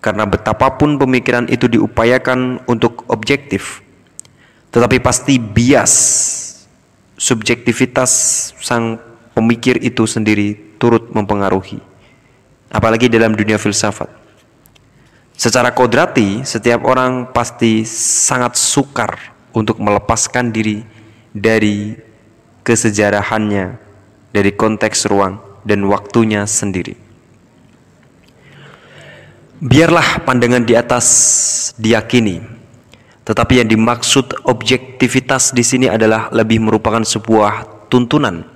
Karena 0.00 0.24
betapapun 0.24 0.96
pemikiran 0.96 1.46
itu 1.52 1.68
diupayakan 1.68 2.64
untuk 2.66 3.04
objektif, 3.12 3.82
tetapi 4.72 4.98
pasti 5.02 5.36
bias 5.38 5.94
subjektivitas 7.18 8.10
sang 8.62 9.02
pemikir 9.34 9.82
itu 9.82 10.06
sendiri 10.06 10.78
turut 10.78 11.10
mempengaruhi. 11.10 11.82
Apalagi 12.70 13.10
dalam 13.10 13.34
dunia 13.34 13.58
filsafat. 13.58 14.08
Secara 15.38 15.70
kodrati, 15.70 16.42
setiap 16.42 16.82
orang 16.86 17.30
pasti 17.30 17.86
sangat 17.86 18.58
sukar 18.58 19.34
untuk 19.54 19.78
melepaskan 19.78 20.50
diri 20.50 20.82
dari 21.30 21.94
kesejarahannya, 22.66 23.78
dari 24.34 24.50
konteks 24.54 25.06
ruang 25.06 25.38
dan 25.62 25.86
waktunya 25.86 26.42
sendiri. 26.42 26.98
Biarlah 29.58 30.22
pandangan 30.26 30.62
di 30.66 30.74
atas 30.74 31.06
diyakini, 31.78 32.57
tetapi 33.28 33.60
yang 33.60 33.68
dimaksud 33.68 34.48
objektivitas 34.48 35.52
di 35.52 35.60
sini 35.60 35.86
adalah 35.92 36.32
lebih 36.32 36.64
merupakan 36.64 37.04
sebuah 37.04 37.86
tuntunan 37.92 38.48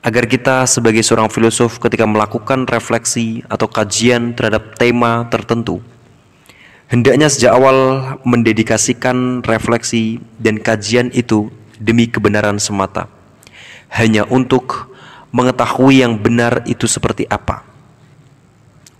agar 0.00 0.24
kita 0.24 0.64
sebagai 0.64 1.04
seorang 1.04 1.28
filosof 1.28 1.76
ketika 1.76 2.08
melakukan 2.08 2.64
refleksi 2.64 3.44
atau 3.52 3.68
kajian 3.68 4.32
terhadap 4.32 4.72
tema 4.80 5.28
tertentu 5.28 5.84
hendaknya 6.86 7.26
sejak 7.26 7.52
awal 7.54 7.76
mendedikasikan 8.22 9.42
refleksi 9.42 10.22
dan 10.38 10.58
kajian 10.62 11.10
itu 11.12 11.50
demi 11.76 12.08
kebenaran 12.08 12.56
semata, 12.56 13.10
hanya 13.92 14.24
untuk 14.32 14.90
mengetahui 15.34 16.00
yang 16.00 16.16
benar 16.16 16.64
itu 16.64 16.88
seperti 16.88 17.28
apa. 17.28 17.66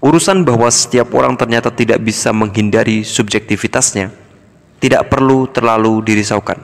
Urusan 0.05 0.44
bahwa 0.44 0.68
setiap 0.68 1.16
orang 1.16 1.35
ternyata 1.40 1.72
tidak 1.72 1.98
bisa 2.05 2.31
menghindari 2.31 3.00
subjektivitasnya 3.02 4.12
tidak 4.81 5.09
perlu 5.09 5.49
terlalu 5.49 6.05
dirisaukan. 6.05 6.61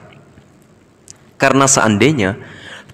Karena 1.37 1.65
seandainya 1.67 2.39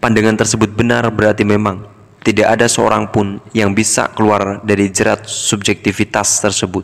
pandangan 0.02 0.40
tersebut 0.40 0.74
benar 0.74 1.08
berarti 1.12 1.44
memang 1.46 1.86
tidak 2.24 2.60
ada 2.60 2.68
seorang 2.68 3.08
pun 3.08 3.40
yang 3.56 3.72
bisa 3.72 4.12
keluar 4.12 4.60
dari 4.64 4.92
jerat 4.92 5.28
subjektivitas 5.28 6.44
tersebut. 6.44 6.84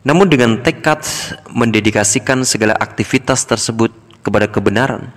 Namun 0.00 0.32
dengan 0.32 0.56
tekad 0.64 1.04
mendedikasikan 1.52 2.40
segala 2.48 2.72
aktivitas 2.80 3.44
tersebut 3.44 3.92
kepada 4.24 4.48
kebenaran. 4.48 5.12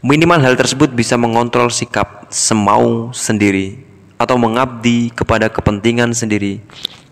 Minimal 0.00 0.40
hal 0.40 0.54
tersebut 0.56 0.92
bisa 0.92 1.16
mengontrol 1.20 1.68
sikap 1.68 2.28
semau 2.32 3.12
sendiri 3.12 3.84
atau 4.16 4.40
mengabdi 4.40 5.12
kepada 5.12 5.52
kepentingan 5.52 6.16
sendiri 6.16 6.64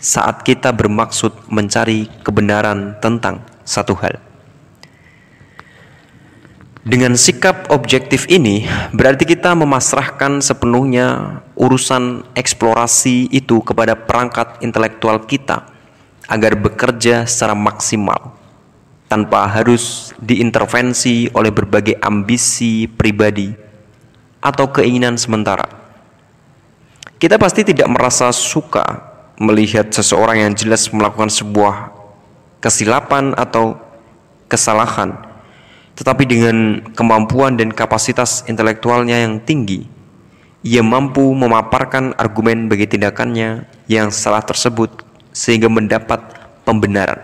saat 0.04 0.44
kita 0.44 0.68
bermaksud 0.76 1.48
mencari 1.48 2.12
kebenaran 2.20 3.00
tentang 3.00 3.40
satu 3.64 3.96
hal. 3.96 4.20
Dengan 6.84 7.16
sikap 7.16 7.72
objektif 7.72 8.28
ini, 8.28 8.68
berarti 8.92 9.24
kita 9.24 9.56
memasrahkan 9.56 10.44
sepenuhnya 10.44 11.40
urusan 11.56 12.28
eksplorasi 12.36 13.32
itu 13.32 13.64
kepada 13.64 13.96
perangkat 13.96 14.60
intelektual 14.60 15.24
kita 15.24 15.64
agar 16.28 16.52
bekerja 16.60 17.24
secara 17.24 17.56
maksimal 17.56 18.36
tanpa 19.08 19.48
harus 19.48 20.12
diintervensi 20.20 21.32
oleh 21.32 21.48
berbagai 21.48 21.96
ambisi 22.04 22.84
pribadi 22.84 23.48
atau 24.44 24.68
keinginan 24.68 25.16
sementara. 25.16 25.64
Kita 27.16 27.40
pasti 27.40 27.64
tidak 27.64 27.88
merasa 27.88 28.28
suka 28.28 29.13
melihat 29.38 29.90
seseorang 29.90 30.46
yang 30.46 30.52
jelas 30.54 30.86
melakukan 30.90 31.30
sebuah 31.30 31.90
kesilapan 32.62 33.34
atau 33.34 33.76
kesalahan, 34.46 35.14
tetapi 35.98 36.24
dengan 36.26 36.82
kemampuan 36.94 37.58
dan 37.58 37.74
kapasitas 37.74 38.46
intelektualnya 38.46 39.26
yang 39.26 39.42
tinggi, 39.42 39.86
ia 40.64 40.80
mampu 40.80 41.22
memaparkan 41.34 42.14
argumen 42.16 42.70
bagi 42.70 42.88
tindakannya 42.88 43.68
yang 43.90 44.08
salah 44.08 44.40
tersebut 44.40 45.04
sehingga 45.34 45.68
mendapat 45.68 46.22
pembenaran. 46.62 47.20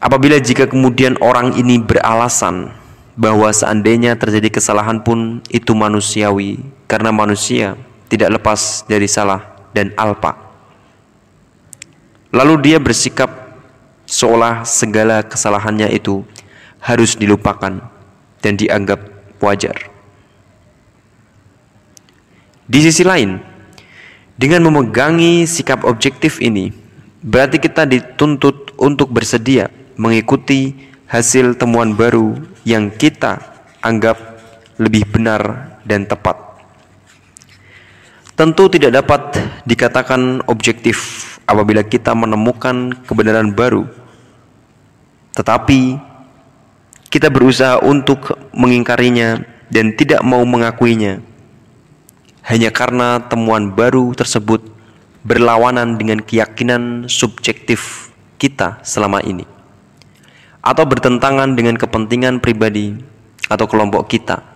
Apabila 0.00 0.40
jika 0.40 0.64
kemudian 0.64 1.20
orang 1.20 1.52
ini 1.60 1.76
beralasan 1.76 2.72
bahwa 3.20 3.52
seandainya 3.52 4.16
terjadi 4.16 4.48
kesalahan 4.48 5.04
pun 5.04 5.44
itu 5.52 5.76
manusiawi 5.76 6.56
karena 6.88 7.12
manusia 7.12 7.76
tidak 8.08 8.40
lepas 8.40 8.88
dari 8.88 9.04
salah 9.04 9.49
dan 9.76 9.94
alpa. 9.94 10.36
Lalu 12.30 12.54
dia 12.70 12.78
bersikap 12.78 13.30
seolah 14.06 14.62
segala 14.66 15.22
kesalahannya 15.26 15.90
itu 15.90 16.22
harus 16.82 17.14
dilupakan 17.18 17.78
dan 18.42 18.52
dianggap 18.54 19.02
wajar. 19.42 19.76
Di 22.70 22.80
sisi 22.86 23.02
lain, 23.02 23.42
dengan 24.38 24.62
memegangi 24.70 25.42
sikap 25.42 25.82
objektif 25.82 26.38
ini, 26.38 26.70
berarti 27.20 27.58
kita 27.58 27.82
dituntut 27.84 28.78
untuk 28.78 29.10
bersedia 29.10 29.68
mengikuti 29.98 30.88
hasil 31.10 31.58
temuan 31.58 31.98
baru 31.98 32.38
yang 32.62 32.94
kita 32.94 33.42
anggap 33.82 34.16
lebih 34.78 35.04
benar 35.10 35.74
dan 35.82 36.06
tepat. 36.06 36.49
Tentu 38.40 38.72
tidak 38.72 39.04
dapat 39.04 39.36
dikatakan 39.68 40.40
objektif 40.48 41.28
apabila 41.44 41.84
kita 41.84 42.16
menemukan 42.16 42.88
kebenaran 43.04 43.52
baru, 43.52 43.84
tetapi 45.36 46.00
kita 47.12 47.28
berusaha 47.28 47.84
untuk 47.84 48.32
mengingkarinya 48.56 49.44
dan 49.68 49.92
tidak 49.92 50.24
mau 50.24 50.40
mengakuinya. 50.48 51.20
Hanya 52.48 52.72
karena 52.72 53.20
temuan 53.28 53.76
baru 53.76 54.16
tersebut 54.16 54.64
berlawanan 55.20 56.00
dengan 56.00 56.24
keyakinan 56.24 57.12
subjektif 57.12 58.08
kita 58.40 58.80
selama 58.80 59.20
ini. 59.20 59.44
Atau 60.64 60.88
bertentangan 60.88 61.52
dengan 61.52 61.76
kepentingan 61.76 62.40
pribadi 62.40 62.96
atau 63.52 63.68
kelompok 63.68 64.08
kita. 64.08 64.49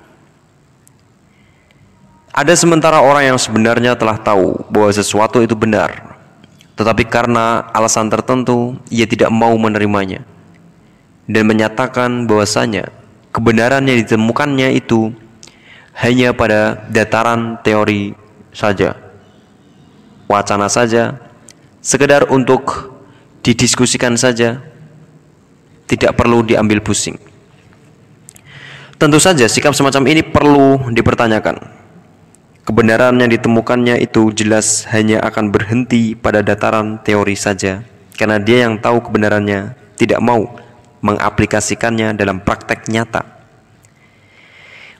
Ada 2.34 2.58
sementara 2.58 2.98
orang 2.98 3.30
yang 3.30 3.38
sebenarnya 3.38 3.94
telah 3.94 4.18
tahu 4.18 4.66
bahwa 4.66 4.90
sesuatu 4.90 5.38
itu 5.38 5.54
benar, 5.54 6.18
tetapi 6.74 7.06
karena 7.06 7.70
alasan 7.70 8.10
tertentu 8.10 8.74
ia 8.90 9.06
tidak 9.06 9.30
mau 9.30 9.54
menerimanya 9.54 10.26
dan 11.30 11.46
menyatakan 11.46 12.26
bahwasanya 12.26 12.90
kebenaran 13.30 13.86
yang 13.86 14.02
ditemukannya 14.02 14.74
itu 14.74 15.14
hanya 15.94 16.34
pada 16.34 16.90
dataran 16.90 17.54
teori 17.62 18.18
saja, 18.50 18.98
wacana 20.26 20.66
saja, 20.66 21.14
sekedar 21.78 22.26
untuk 22.34 22.90
didiskusikan 23.46 24.18
saja, 24.18 24.58
tidak 25.86 26.18
perlu 26.18 26.42
diambil 26.42 26.82
pusing. 26.82 27.14
Tentu 28.98 29.22
saja 29.22 29.46
sikap 29.46 29.70
semacam 29.70 30.02
ini 30.10 30.26
perlu 30.26 30.90
dipertanyakan. 30.90 31.83
Kebenaran 32.64 33.20
yang 33.20 33.28
ditemukannya 33.28 34.00
itu 34.00 34.32
jelas 34.32 34.88
hanya 34.88 35.20
akan 35.20 35.52
berhenti 35.52 36.16
pada 36.16 36.40
dataran 36.40 36.96
teori 37.04 37.36
saja, 37.36 37.84
karena 38.16 38.40
dia 38.40 38.64
yang 38.64 38.80
tahu 38.80 39.04
kebenarannya 39.04 39.76
tidak 40.00 40.24
mau 40.24 40.48
mengaplikasikannya 41.04 42.16
dalam 42.16 42.40
praktek 42.40 42.88
nyata. 42.88 43.20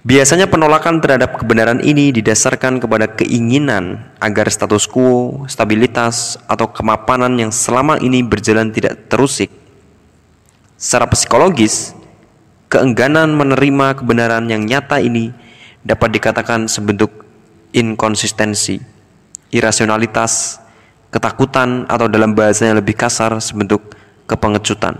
Biasanya 0.05 0.53
penolakan 0.53 1.01
terhadap 1.01 1.41
kebenaran 1.41 1.81
ini 1.81 2.13
didasarkan 2.13 2.77
kepada 2.85 3.09
keinginan 3.09 4.13
agar 4.21 4.53
status 4.53 4.85
quo, 4.85 5.49
stabilitas, 5.49 6.37
atau 6.45 6.69
kemapanan 6.69 7.33
yang 7.41 7.49
selama 7.49 7.97
ini 7.97 8.21
berjalan 8.21 8.69
tidak 8.69 9.09
terusik 9.09 9.49
Secara 10.77 11.09
psikologis, 11.09 11.97
keengganan 12.69 13.33
menerima 13.33 14.05
kebenaran 14.05 14.45
yang 14.53 14.69
nyata 14.69 15.01
ini 15.01 15.33
dapat 15.81 16.21
dikatakan 16.21 16.69
sebentuk 16.69 17.24
inkonsistensi, 17.75 18.79
irasionalitas, 19.51 20.63
ketakutan 21.11 21.91
atau 21.91 22.07
dalam 22.07 22.33
bahasa 22.33 22.71
yang 22.71 22.79
lebih 22.79 22.95
kasar 22.95 23.35
sebentuk 23.43 23.99
kepengecutan. 24.31 24.97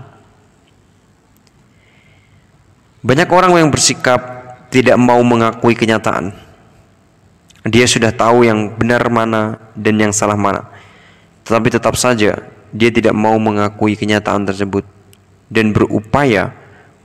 Banyak 3.05 3.29
orang 3.31 3.55
yang 3.55 3.71
bersikap 3.71 4.19
tidak 4.67 4.99
mau 4.99 5.23
mengakui 5.23 5.77
kenyataan. 5.77 6.35
Dia 7.65 7.87
sudah 7.89 8.13
tahu 8.13 8.45
yang 8.45 8.75
benar 8.77 9.07
mana 9.09 9.57
dan 9.73 9.97
yang 9.97 10.13
salah 10.13 10.37
mana. 10.37 10.67
Tetapi 11.47 11.67
tetap 11.69 11.95
saja 11.97 12.43
dia 12.75 12.89
tidak 12.91 13.15
mau 13.15 13.39
mengakui 13.39 13.95
kenyataan 13.95 14.43
tersebut 14.43 14.83
dan 15.47 15.71
berupaya 15.71 16.51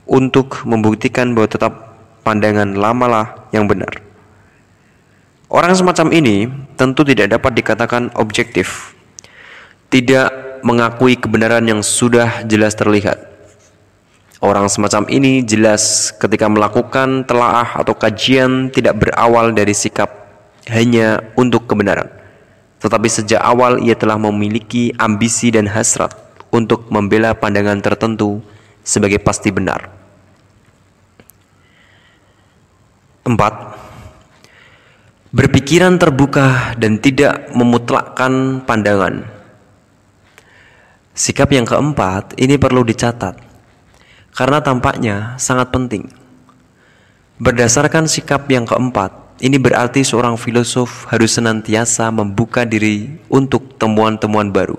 untuk 0.08 0.66
membuktikan 0.66 1.36
bahwa 1.36 1.48
tetap 1.48 1.72
pandangan 2.26 2.74
lamalah 2.74 3.46
yang 3.54 3.70
benar. 3.70 4.09
Orang 5.50 5.74
semacam 5.74 6.14
ini 6.14 6.46
tentu 6.78 7.02
tidak 7.02 7.34
dapat 7.34 7.58
dikatakan 7.58 8.14
objektif 8.14 8.94
tidak 9.90 10.62
mengakui 10.62 11.18
kebenaran 11.18 11.66
yang 11.66 11.82
sudah 11.82 12.46
jelas 12.46 12.78
terlihat. 12.78 13.26
Orang 14.38 14.70
semacam 14.70 15.04
ini 15.10 15.42
jelas 15.42 16.14
ketika 16.16 16.46
melakukan 16.48 17.26
telaah 17.26 17.76
atau 17.76 17.92
kajian 17.92 18.70
tidak 18.70 19.02
berawal 19.02 19.50
dari 19.52 19.74
sikap 19.74 20.08
hanya 20.70 21.20
untuk 21.34 21.66
kebenaran. 21.66 22.08
Tetapi 22.80 23.08
sejak 23.10 23.42
awal 23.42 23.82
ia 23.84 23.98
telah 23.98 24.16
memiliki 24.16 24.94
ambisi 24.96 25.52
dan 25.52 25.68
hasrat 25.68 26.14
untuk 26.54 26.88
membela 26.88 27.34
pandangan 27.36 27.82
tertentu 27.82 28.40
sebagai 28.86 29.18
pasti 29.20 29.50
benar. 29.52 29.92
4. 33.26 33.89
Berpikiran 35.30 35.94
terbuka 35.94 36.74
dan 36.74 36.98
tidak 36.98 37.54
memutlakkan 37.54 38.66
pandangan 38.66 39.22
Sikap 41.14 41.54
yang 41.54 41.62
keempat 41.62 42.34
ini 42.34 42.58
perlu 42.58 42.82
dicatat 42.82 43.38
karena 44.34 44.58
tampaknya 44.58 45.38
sangat 45.38 45.70
penting. 45.70 46.08
Berdasarkan 47.40 48.10
sikap 48.10 48.48
yang 48.52 48.66
keempat, 48.66 49.38
ini 49.40 49.56
berarti 49.56 50.04
seorang 50.04 50.36
filosof 50.36 51.08
harus 51.12 51.36
senantiasa 51.36 52.08
membuka 52.08 52.64
diri 52.68 53.20
untuk 53.32 53.76
temuan-temuan 53.80 54.52
baru, 54.52 54.76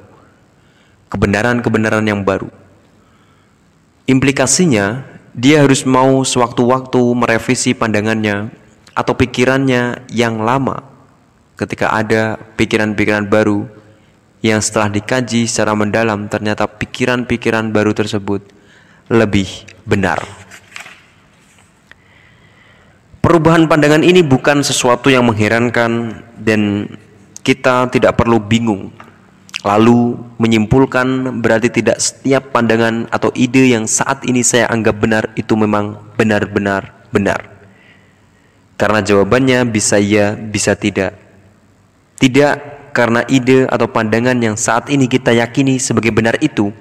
kebenaran-kebenaran 1.13 2.05
yang 2.05 2.21
baru. 2.21 2.49
Implikasinya, 4.09 5.03
dia 5.33 5.63
harus 5.63 5.87
mau 5.87 6.21
sewaktu-waktu 6.21 7.01
merevisi 7.15 7.71
pandangannya 7.77 8.60
atau 8.91 9.13
pikirannya 9.15 10.07
yang 10.11 10.43
lama 10.43 10.83
ketika 11.55 11.93
ada 11.93 12.41
pikiran-pikiran 12.57 13.29
baru 13.29 13.69
yang 14.41 14.57
setelah 14.57 14.89
dikaji 14.89 15.45
secara 15.45 15.77
mendalam 15.77 16.25
ternyata 16.25 16.65
pikiran-pikiran 16.65 17.69
baru 17.69 17.93
tersebut 17.93 18.41
lebih 19.11 19.47
benar. 19.85 20.17
Perubahan 23.21 23.69
pandangan 23.69 24.01
ini 24.01 24.25
bukan 24.25 24.65
sesuatu 24.65 25.13
yang 25.13 25.29
mengherankan 25.29 26.25
dan 26.41 26.89
kita 27.45 27.85
tidak 27.93 28.17
perlu 28.17 28.41
bingung. 28.41 28.89
Lalu 29.61 30.17
menyimpulkan 30.41 31.37
berarti 31.37 31.69
tidak 31.69 32.01
setiap 32.01 32.49
pandangan 32.49 33.05
atau 33.13 33.29
ide 33.37 33.77
yang 33.77 33.85
saat 33.85 34.25
ini 34.25 34.41
saya 34.41 34.65
anggap 34.73 34.97
benar 34.97 35.29
itu 35.37 35.53
memang 35.53 36.01
benar-benar 36.17 36.89
benar. 37.13 37.50
Karena 38.81 39.05
jawabannya 39.05 39.69
bisa 39.69 40.01
ya, 40.01 40.33
bisa 40.33 40.73
tidak. 40.73 41.13
Tidak 42.17 42.53
karena 42.97 43.21
ide 43.29 43.69
atau 43.69 43.85
pandangan 43.85 44.33
yang 44.41 44.57
saat 44.57 44.89
ini 44.89 45.05
kita 45.05 45.37
yakini 45.37 45.77
sebagai 45.77 46.09
benar 46.09 46.41
itu, 46.41 46.73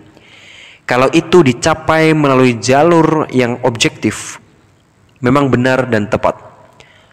kalau 0.89 1.13
itu 1.13 1.45
dicapai 1.45 2.17
melalui 2.17 2.57
jalur 2.57 3.29
yang 3.29 3.61
objektif, 3.69 4.41
memang 5.21 5.53
benar 5.53 5.87
dan 5.93 6.09
tepat, 6.09 6.41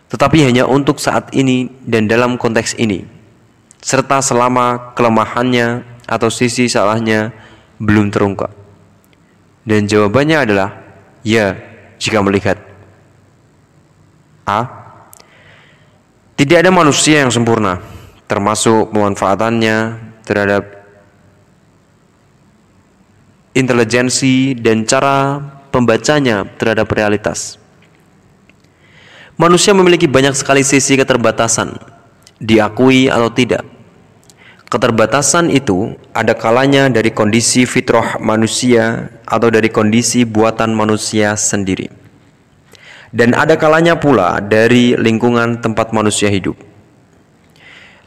tetapi 0.07 0.47
hanya 0.47 0.63
untuk 0.63 1.03
saat 1.03 1.35
ini 1.35 1.67
dan 1.83 2.07
dalam 2.07 2.39
konteks 2.39 2.79
ini, 2.79 3.03
serta 3.83 4.23
selama 4.23 4.95
kelemahannya 4.95 5.83
atau 6.07 6.31
sisi 6.31 6.71
salahnya 6.71 7.35
belum 7.77 8.07
terungkap. 8.07 8.55
Dan 9.67 9.83
jawabannya 9.83 10.47
adalah 10.47 10.69
ya, 11.27 11.59
jika 11.99 12.23
melihat 12.23 12.55
A. 14.47 14.63
Tidak 16.39 16.63
ada 16.63 16.71
manusia 16.71 17.19
yang 17.19 17.33
sempurna 17.35 17.83
termasuk 18.27 18.91
pemanfaatannya 18.91 19.77
terhadap 20.27 20.63
intelijensi 23.55 24.53
dan 24.55 24.83
cara 24.83 25.39
pembacanya 25.71 26.45
terhadap 26.59 26.87
realitas. 26.91 27.57
Manusia 29.39 29.71
memiliki 29.75 30.05
banyak 30.05 30.35
sekali 30.35 30.61
sisi 30.63 30.95
keterbatasan, 30.99 31.77
diakui 32.39 33.07
atau 33.07 33.31
tidak. 33.31 33.63
Keterbatasan 34.67 35.47
itu 35.47 35.95
ada 36.11 36.35
kalanya 36.35 36.91
dari 36.91 37.15
kondisi 37.15 37.63
fitrah 37.63 38.19
manusia 38.19 39.07
atau 39.23 39.47
dari 39.47 39.71
kondisi 39.71 40.27
buatan 40.27 40.75
manusia 40.75 41.39
sendiri. 41.39 42.06
Dan 43.17 43.33
ada 43.33 43.57
kalanya 43.57 43.97
pula 43.97 44.37
dari 44.37 44.93
lingkungan 44.93 45.57
tempat 45.57 45.89
manusia 45.89 46.29
hidup. 46.29 46.53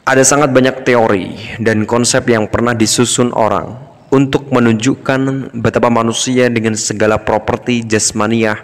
Ada 0.06 0.22
sangat 0.22 0.54
banyak 0.54 0.86
teori 0.86 1.58
dan 1.58 1.82
konsep 1.82 2.30
yang 2.30 2.46
pernah 2.46 2.78
disusun 2.78 3.34
orang 3.34 3.74
untuk 4.14 4.54
menunjukkan 4.54 5.50
betapa 5.58 5.90
manusia 5.90 6.46
dengan 6.46 6.78
segala 6.78 7.18
properti 7.18 7.82
jasmaniah 7.82 8.62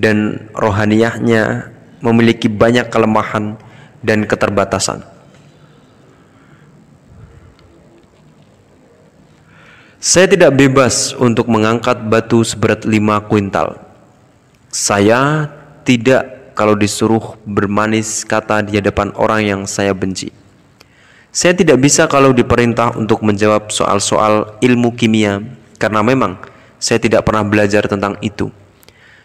dan 0.00 0.48
rohaniyahnya 0.56 1.68
memiliki 2.00 2.48
banyak 2.48 2.88
kelemahan 2.88 3.60
dan 4.00 4.24
keterbatasan. 4.24 5.04
Saya 10.00 10.32
tidak 10.32 10.56
bebas 10.56 11.12
untuk 11.12 11.44
mengangkat 11.52 12.08
batu 12.08 12.40
seberat 12.40 12.88
lima 12.88 13.20
kuintal. 13.24 13.84
Saya 14.68 15.48
tidak 15.84 16.56
kalau 16.56 16.72
disuruh 16.72 17.36
bermanis 17.44 18.24
kata 18.24 18.64
di 18.64 18.80
hadapan 18.80 19.12
orang 19.20 19.40
yang 19.44 19.60
saya 19.68 19.92
benci. 19.92 20.32
Saya 21.34 21.52
tidak 21.52 21.82
bisa 21.82 22.06
kalau 22.06 22.30
diperintah 22.30 22.94
untuk 22.94 23.20
menjawab 23.26 23.68
soal-soal 23.68 24.54
ilmu 24.62 24.94
kimia 24.94 25.42
karena 25.82 26.00
memang 26.00 26.38
saya 26.78 27.02
tidak 27.02 27.26
pernah 27.26 27.42
belajar 27.42 27.84
tentang 27.90 28.14
itu. 28.22 28.48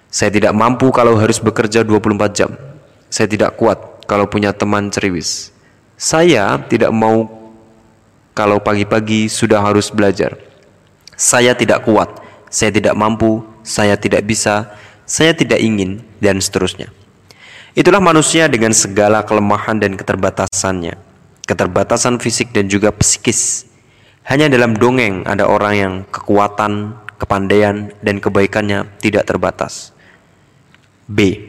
Saya 0.09 0.33
tidak 0.33 0.57
mampu 0.57 0.89
kalau 0.89 1.13
harus 1.21 1.37
bekerja 1.37 1.85
24 1.85 2.33
jam. 2.33 2.51
Saya 3.13 3.29
tidak 3.29 3.53
kuat 3.61 4.09
kalau 4.09 4.25
punya 4.25 4.49
teman 4.49 4.89
ceriwis. 4.89 5.53
Saya 5.93 6.57
tidak 6.65 6.89
mau 6.89 7.29
kalau 8.33 8.57
pagi-pagi 8.57 9.29
sudah 9.29 9.61
harus 9.61 9.93
belajar. 9.93 10.33
Saya 11.13 11.53
tidak 11.53 11.85
kuat, 11.85 12.09
saya 12.49 12.73
tidak 12.73 12.97
mampu, 12.97 13.45
saya 13.61 13.93
tidak 13.99 14.25
bisa, 14.25 14.73
saya 15.09 15.33
tidak 15.33 15.57
ingin, 15.57 16.05
dan 16.21 16.37
seterusnya. 16.37 16.93
Itulah 17.73 17.99
manusia 17.99 18.45
dengan 18.45 18.77
segala 18.77 19.25
kelemahan 19.25 19.81
dan 19.81 19.97
keterbatasannya 19.97 21.09
keterbatasan 21.49 22.21
fisik 22.21 22.53
dan 22.53 22.69
juga 22.69 22.93
psikis. 22.93 23.65
Hanya 24.29 24.45
dalam 24.45 24.77
dongeng 24.77 25.25
ada 25.25 25.49
orang 25.49 25.73
yang 25.73 25.93
kekuatan, 26.13 26.93
kepandaian, 27.17 27.89
dan 28.05 28.21
kebaikannya 28.21 28.85
tidak 29.01 29.25
terbatas. 29.25 29.89
B. 31.09 31.41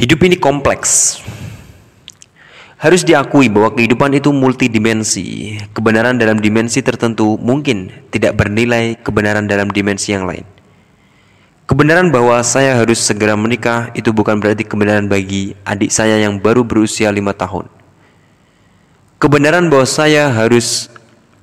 Hidup 0.00 0.24
ini 0.24 0.40
kompleks. 0.40 1.20
Harus 2.80 3.04
diakui 3.04 3.52
bahwa 3.52 3.76
kehidupan 3.76 4.16
itu 4.16 4.32
multidimensi. 4.32 5.60
Kebenaran 5.76 6.16
dalam 6.16 6.40
dimensi 6.40 6.80
tertentu 6.80 7.36
mungkin 7.36 7.92
tidak 8.08 8.40
bernilai 8.40 8.96
kebenaran 9.04 9.44
dalam 9.44 9.68
dimensi 9.68 10.16
yang 10.16 10.24
lain. 10.24 10.53
Kebenaran 11.64 12.12
bahwa 12.12 12.44
saya 12.44 12.76
harus 12.76 13.00
segera 13.00 13.32
menikah 13.40 13.88
itu 13.96 14.12
bukan 14.12 14.36
berarti 14.36 14.68
kebenaran 14.68 15.08
bagi 15.08 15.56
adik 15.64 15.88
saya 15.88 16.20
yang 16.20 16.36
baru 16.36 16.60
berusia 16.60 17.08
lima 17.08 17.32
tahun. 17.32 17.64
Kebenaran 19.16 19.72
bahwa 19.72 19.88
saya 19.88 20.28
harus 20.28 20.92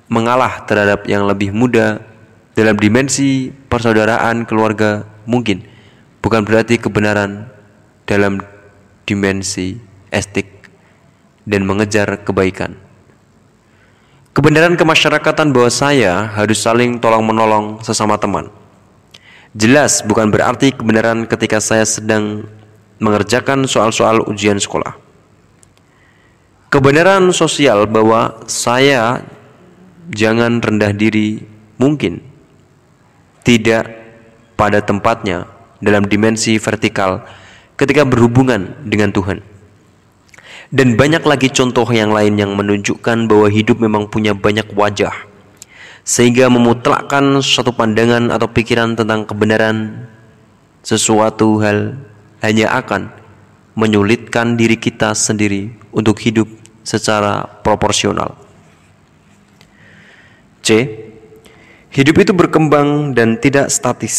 mengalah 0.06 0.62
terhadap 0.62 1.10
yang 1.10 1.26
lebih 1.26 1.50
muda 1.50 1.98
dalam 2.54 2.78
dimensi 2.78 3.50
persaudaraan 3.66 4.46
keluarga 4.46 5.02
mungkin 5.26 5.66
bukan 6.22 6.46
berarti 6.46 6.78
kebenaran 6.78 7.50
dalam 8.06 8.38
dimensi 9.02 9.74
estik 10.14 10.70
dan 11.42 11.66
mengejar 11.66 12.22
kebaikan. 12.22 12.78
Kebenaran 14.38 14.78
kemasyarakatan 14.78 15.50
bahwa 15.50 15.70
saya 15.74 16.30
harus 16.30 16.62
saling 16.62 17.02
tolong 17.02 17.26
menolong 17.26 17.82
sesama 17.82 18.14
teman 18.22 18.61
Jelas 19.52 20.00
bukan 20.00 20.32
berarti 20.32 20.72
kebenaran 20.72 21.28
ketika 21.28 21.60
saya 21.60 21.84
sedang 21.84 22.48
mengerjakan 22.96 23.68
soal-soal 23.68 24.24
ujian 24.24 24.56
sekolah. 24.56 24.96
Kebenaran 26.72 27.28
sosial 27.36 27.84
bahwa 27.84 28.40
saya 28.48 29.20
jangan 30.08 30.56
rendah 30.56 30.96
diri 30.96 31.44
mungkin 31.76 32.24
tidak 33.44 33.92
pada 34.56 34.80
tempatnya 34.80 35.44
dalam 35.84 36.08
dimensi 36.08 36.56
vertikal 36.56 37.20
ketika 37.76 38.08
berhubungan 38.08 38.72
dengan 38.88 39.12
Tuhan. 39.12 39.44
Dan 40.72 40.96
banyak 40.96 41.28
lagi 41.28 41.52
contoh 41.52 41.84
yang 41.92 42.08
lain 42.08 42.40
yang 42.40 42.56
menunjukkan 42.56 43.28
bahwa 43.28 43.52
hidup 43.52 43.76
memang 43.84 44.08
punya 44.08 44.32
banyak 44.32 44.72
wajah 44.72 45.12
sehingga 46.02 46.50
memutlakkan 46.50 47.38
suatu 47.38 47.70
pandangan 47.70 48.34
atau 48.34 48.50
pikiran 48.50 48.98
tentang 48.98 49.22
kebenaran 49.22 50.06
sesuatu 50.82 51.62
hal 51.62 51.94
hanya 52.42 52.74
akan 52.74 53.06
menyulitkan 53.78 54.58
diri 54.58 54.74
kita 54.74 55.14
sendiri 55.14 55.70
untuk 55.94 56.18
hidup 56.18 56.50
secara 56.82 57.46
proporsional. 57.62 58.34
C. 60.62 60.90
Hidup 61.92 62.16
itu 62.18 62.32
berkembang 62.34 63.14
dan 63.14 63.38
tidak 63.38 63.70
statis. 63.70 64.16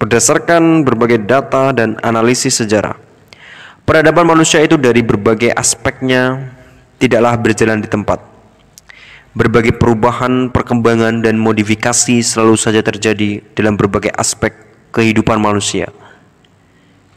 Berdasarkan 0.00 0.84
berbagai 0.84 1.22
data 1.24 1.72
dan 1.72 1.96
analisis 2.04 2.60
sejarah, 2.60 2.96
peradaban 3.84 4.26
manusia 4.26 4.60
itu 4.60 4.76
dari 4.80 5.00
berbagai 5.00 5.52
aspeknya 5.54 6.52
tidaklah 6.98 7.34
berjalan 7.40 7.80
di 7.80 7.88
tempat 7.88 8.33
Berbagai 9.34 9.74
perubahan, 9.74 10.54
perkembangan, 10.54 11.18
dan 11.18 11.42
modifikasi 11.42 12.22
selalu 12.22 12.54
saja 12.54 12.86
terjadi 12.86 13.42
dalam 13.58 13.74
berbagai 13.74 14.14
aspek 14.14 14.54
kehidupan 14.94 15.42
manusia. 15.42 15.90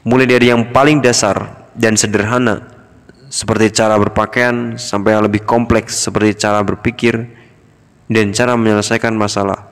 Mulai 0.02 0.26
dari 0.26 0.50
yang 0.50 0.74
paling 0.74 0.98
dasar 0.98 1.70
dan 1.78 1.94
sederhana, 1.94 2.66
seperti 3.30 3.70
cara 3.70 4.02
berpakaian, 4.02 4.82
sampai 4.82 5.14
yang 5.14 5.30
lebih 5.30 5.46
kompleks, 5.46 5.94
seperti 5.94 6.42
cara 6.42 6.66
berpikir 6.66 7.30
dan 8.10 8.34
cara 8.34 8.58
menyelesaikan 8.58 9.14
masalah, 9.14 9.70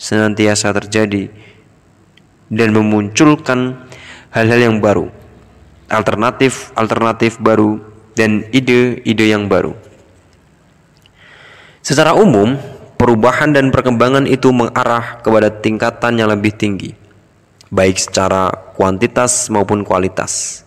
senantiasa 0.00 0.72
terjadi 0.72 1.28
dan 2.48 2.72
memunculkan 2.72 3.76
hal-hal 4.32 4.72
yang 4.72 4.80
baru, 4.80 5.12
alternatif-alternatif 5.92 7.44
baru, 7.44 7.76
dan 8.16 8.48
ide-ide 8.56 9.26
yang 9.28 9.52
baru. 9.52 9.83
Secara 11.84 12.16
umum, 12.16 12.56
perubahan 12.96 13.52
dan 13.52 13.68
perkembangan 13.68 14.24
itu 14.24 14.48
mengarah 14.56 15.20
kepada 15.20 15.52
tingkatan 15.52 16.16
yang 16.16 16.32
lebih 16.32 16.56
tinggi, 16.56 16.96
baik 17.68 18.00
secara 18.00 18.48
kuantitas 18.72 19.52
maupun 19.52 19.84
kualitas. 19.84 20.64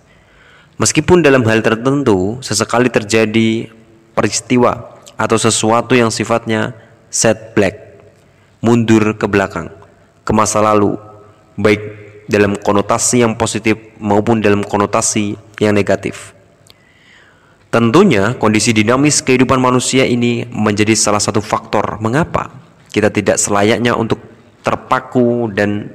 Meskipun 0.78 1.26
dalam 1.26 1.42
hal 1.50 1.66
tertentu 1.66 2.38
sesekali 2.46 2.94
terjadi 2.94 3.66
peristiwa 4.14 5.02
atau 5.18 5.42
sesuatu 5.42 5.98
yang 5.98 6.14
sifatnya 6.14 6.78
set 7.10 7.58
black, 7.58 7.98
mundur 8.62 9.18
ke 9.18 9.26
belakang, 9.26 9.74
ke 10.22 10.32
masa 10.38 10.62
lalu, 10.62 11.02
baik 11.58 11.82
dalam 12.30 12.54
konotasi 12.62 13.26
yang 13.26 13.34
positif 13.34 13.74
maupun 13.98 14.38
dalam 14.38 14.62
konotasi 14.62 15.34
yang 15.58 15.74
negatif. 15.74 16.37
Tentunya 17.68 18.32
kondisi 18.40 18.72
dinamis 18.72 19.20
kehidupan 19.20 19.60
manusia 19.60 20.08
ini 20.08 20.48
menjadi 20.48 20.96
salah 20.96 21.20
satu 21.20 21.44
faktor 21.44 22.00
mengapa 22.00 22.68
kita 22.92 23.12
tidak 23.12 23.38
selayaknya 23.38 23.94
untuk 23.94 24.24
terpaku 24.64 25.52
dan 25.52 25.92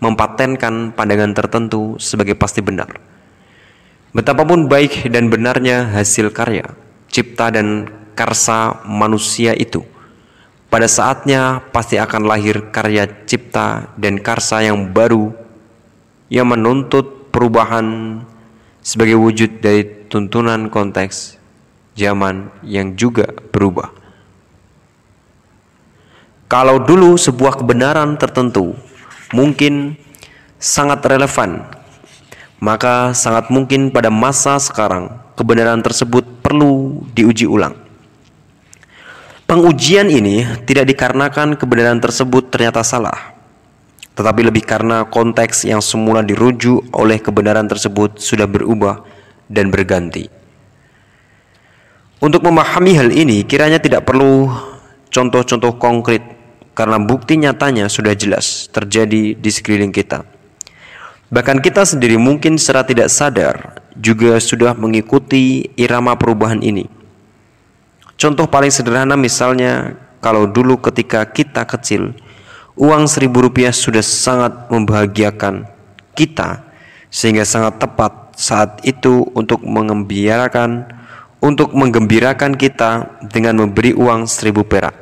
mempatenkan 0.00 0.96
pandangan 0.96 1.36
tertentu 1.36 2.00
sebagai 2.00 2.34
pasti 2.34 2.64
benar. 2.64 2.88
Betapapun 4.10 4.66
baik 4.66 5.06
dan 5.12 5.30
benarnya 5.30 5.86
hasil 5.94 6.34
karya, 6.34 6.66
cipta 7.06 7.54
dan 7.54 7.86
karsa 8.18 8.82
manusia 8.82 9.54
itu, 9.54 9.86
pada 10.66 10.90
saatnya 10.90 11.62
pasti 11.70 12.00
akan 12.00 12.26
lahir 12.26 12.74
karya 12.74 13.06
cipta 13.28 13.94
dan 13.94 14.18
karsa 14.18 14.66
yang 14.66 14.90
baru 14.90 15.30
yang 16.26 16.50
menuntut 16.50 17.30
perubahan 17.30 18.18
sebagai 18.80 19.16
wujud 19.16 19.60
dari 19.60 20.08
tuntunan 20.08 20.72
konteks 20.72 21.36
zaman 21.96 22.48
yang 22.64 22.96
juga 22.96 23.28
berubah. 23.52 23.92
Kalau 26.50 26.82
dulu 26.82 27.14
sebuah 27.14 27.62
kebenaran 27.62 28.18
tertentu 28.18 28.74
mungkin 29.30 29.94
sangat 30.58 30.98
relevan, 31.06 31.62
maka 32.58 33.14
sangat 33.14 33.48
mungkin 33.54 33.94
pada 33.94 34.10
masa 34.10 34.58
sekarang 34.58 35.14
kebenaran 35.38 35.78
tersebut 35.78 36.26
perlu 36.42 37.06
diuji 37.14 37.46
ulang. 37.46 37.78
Pengujian 39.46 40.10
ini 40.10 40.46
tidak 40.62 40.90
dikarenakan 40.94 41.58
kebenaran 41.58 41.98
tersebut 41.98 42.50
ternyata 42.54 42.86
salah, 42.86 43.34
tetapi 44.14 44.46
lebih 44.46 44.66
karena 44.66 45.06
konteks 45.06 45.64
yang 45.64 45.78
semula 45.80 46.20
dirujuk 46.20 46.90
oleh 46.92 47.18
kebenaran 47.22 47.66
tersebut 47.70 48.18
sudah 48.18 48.44
berubah 48.50 49.02
dan 49.50 49.70
berganti. 49.70 50.30
Untuk 52.20 52.44
memahami 52.44 52.92
hal 53.00 53.08
ini, 53.16 53.48
kiranya 53.48 53.80
tidak 53.80 54.04
perlu 54.04 54.52
contoh-contoh 55.08 55.80
konkret 55.80 56.20
karena 56.76 57.00
bukti 57.00 57.40
nyatanya 57.40 57.88
sudah 57.88 58.12
jelas 58.12 58.68
terjadi 58.68 59.32
di 59.32 59.50
sekeliling 59.50 59.92
kita. 59.92 60.22
Bahkan 61.30 61.62
kita 61.62 61.86
sendiri 61.86 62.18
mungkin 62.18 62.58
secara 62.58 62.82
tidak 62.82 63.08
sadar 63.08 63.80
juga 63.94 64.36
sudah 64.42 64.74
mengikuti 64.74 65.70
irama 65.78 66.18
perubahan 66.18 66.58
ini. 66.58 66.90
Contoh 68.20 68.44
paling 68.44 68.68
sederhana 68.68 69.16
misalnya 69.16 69.96
kalau 70.20 70.44
dulu 70.44 70.76
ketika 70.76 71.24
kita 71.24 71.64
kecil, 71.64 72.12
uang 72.80 73.04
seribu 73.04 73.44
rupiah 73.44 73.76
sudah 73.76 74.00
sangat 74.00 74.72
membahagiakan 74.72 75.68
kita 76.16 76.64
sehingga 77.12 77.44
sangat 77.44 77.76
tepat 77.76 78.32
saat 78.40 78.80
itu 78.88 79.28
untuk 79.36 79.60
mengembirakan 79.60 80.88
untuk 81.44 81.76
menggembirakan 81.76 82.56
kita 82.56 83.20
dengan 83.28 83.60
memberi 83.60 83.92
uang 83.92 84.24
seribu 84.24 84.64
perak. 84.64 84.96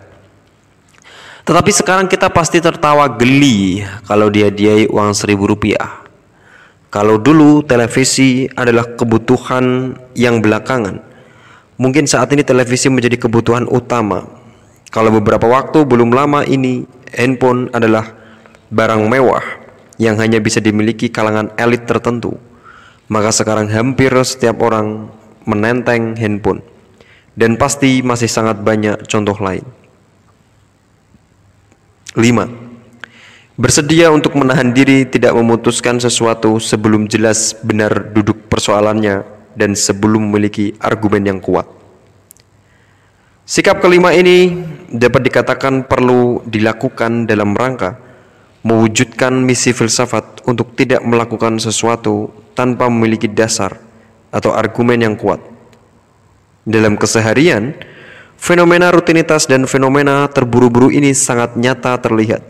Tetapi 1.47 1.71
sekarang 1.71 2.07
kita 2.11 2.29
pasti 2.29 2.59
tertawa 2.59 3.09
geli 3.15 3.83
kalau 4.07 4.29
dia 4.29 4.51
diai 4.51 4.85
uang 4.91 5.15
seribu 5.15 5.49
rupiah. 5.51 6.03
Kalau 6.89 7.21
dulu 7.21 7.63
televisi 7.63 8.49
adalah 8.53 8.97
kebutuhan 8.97 9.97
yang 10.17 10.41
belakangan, 10.41 11.05
mungkin 11.77 12.09
saat 12.09 12.33
ini 12.33 12.43
televisi 12.43 12.89
menjadi 12.89 13.29
kebutuhan 13.29 13.69
utama. 13.69 14.25
Kalau 14.89 15.13
beberapa 15.13 15.45
waktu 15.45 15.85
belum 15.85 16.17
lama 16.17 16.49
ini 16.49 16.89
handphone 17.15 17.73
adalah 17.73 18.13
barang 18.69 19.03
mewah 19.09 19.45
yang 19.97 20.21
hanya 20.21 20.39
bisa 20.39 20.61
dimiliki 20.61 21.09
kalangan 21.09 21.51
elit 21.57 21.89
tertentu 21.89 22.37
maka 23.09 23.33
sekarang 23.33 23.73
hampir 23.73 24.13
setiap 24.21 24.61
orang 24.61 25.09
menenteng 25.49 26.13
handphone 26.21 26.61
dan 27.33 27.57
pasti 27.57 28.05
masih 28.05 28.29
sangat 28.29 28.61
banyak 28.61 29.09
contoh 29.09 29.37
lain. 29.41 29.65
5. 32.13 33.57
Bersedia 33.59 34.13
untuk 34.13 34.37
menahan 34.37 34.71
diri 34.77 35.09
tidak 35.09 35.35
memutuskan 35.35 35.99
sesuatu 35.99 36.61
sebelum 36.61 37.09
jelas 37.09 37.57
benar 37.65 38.13
duduk 38.13 38.47
persoalannya 38.47 39.25
dan 39.57 39.75
sebelum 39.75 40.31
memiliki 40.31 40.77
argumen 40.79 41.27
yang 41.27 41.41
kuat. 41.41 41.67
Sikap 43.49 43.81
kelima 43.81 44.13
ini 44.13 44.61
dapat 44.93 45.25
dikatakan 45.25 45.89
perlu 45.89 46.45
dilakukan 46.45 47.25
dalam 47.25 47.57
rangka 47.57 47.97
mewujudkan 48.61 49.33
misi 49.41 49.73
filsafat 49.73 50.45
untuk 50.45 50.77
tidak 50.77 51.01
melakukan 51.01 51.57
sesuatu 51.57 52.29
tanpa 52.53 52.93
memiliki 52.93 53.25
dasar 53.25 53.81
atau 54.29 54.53
argumen 54.53 55.01
yang 55.01 55.17
kuat. 55.17 55.41
Dalam 56.69 57.01
keseharian, 57.01 57.73
fenomena 58.37 58.93
rutinitas 58.93 59.49
dan 59.49 59.65
fenomena 59.65 60.29
terburu-buru 60.29 60.93
ini 60.93 61.17
sangat 61.17 61.57
nyata 61.57 61.97
terlihat. 62.05 62.45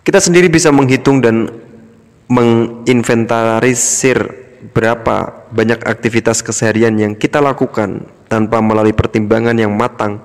Kita 0.00 0.24
sendiri 0.24 0.48
bisa 0.48 0.72
menghitung 0.72 1.20
dan 1.20 1.52
menginventarisir 2.32 4.24
berapa 4.72 5.44
banyak 5.52 5.84
aktivitas 5.84 6.40
keseharian 6.40 6.96
yang 6.96 7.12
kita 7.12 7.44
lakukan 7.44 8.08
tanpa 8.32 8.64
melalui 8.64 8.96
pertimbangan 8.96 9.52
yang 9.52 9.76
matang 9.76 10.24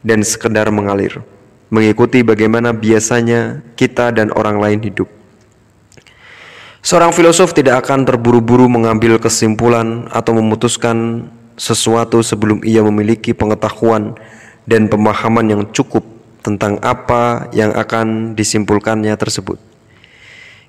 dan 0.00 0.24
sekedar 0.24 0.72
mengalir, 0.72 1.20
mengikuti 1.68 2.24
bagaimana 2.24 2.72
biasanya 2.72 3.60
kita 3.76 4.08
dan 4.08 4.32
orang 4.32 4.56
lain 4.56 4.80
hidup. 4.80 5.12
Seorang 6.80 7.12
filosof 7.12 7.52
tidak 7.52 7.84
akan 7.86 8.08
terburu-buru 8.08 8.66
mengambil 8.72 9.20
kesimpulan 9.20 10.08
atau 10.08 10.32
memutuskan 10.34 11.28
sesuatu 11.54 12.24
sebelum 12.24 12.64
ia 12.64 12.80
memiliki 12.82 13.36
pengetahuan 13.36 14.16
dan 14.66 14.88
pemahaman 14.88 15.46
yang 15.46 15.62
cukup 15.70 16.02
tentang 16.42 16.80
apa 16.82 17.46
yang 17.54 17.70
akan 17.70 18.34
disimpulkannya 18.34 19.14
tersebut. 19.14 19.62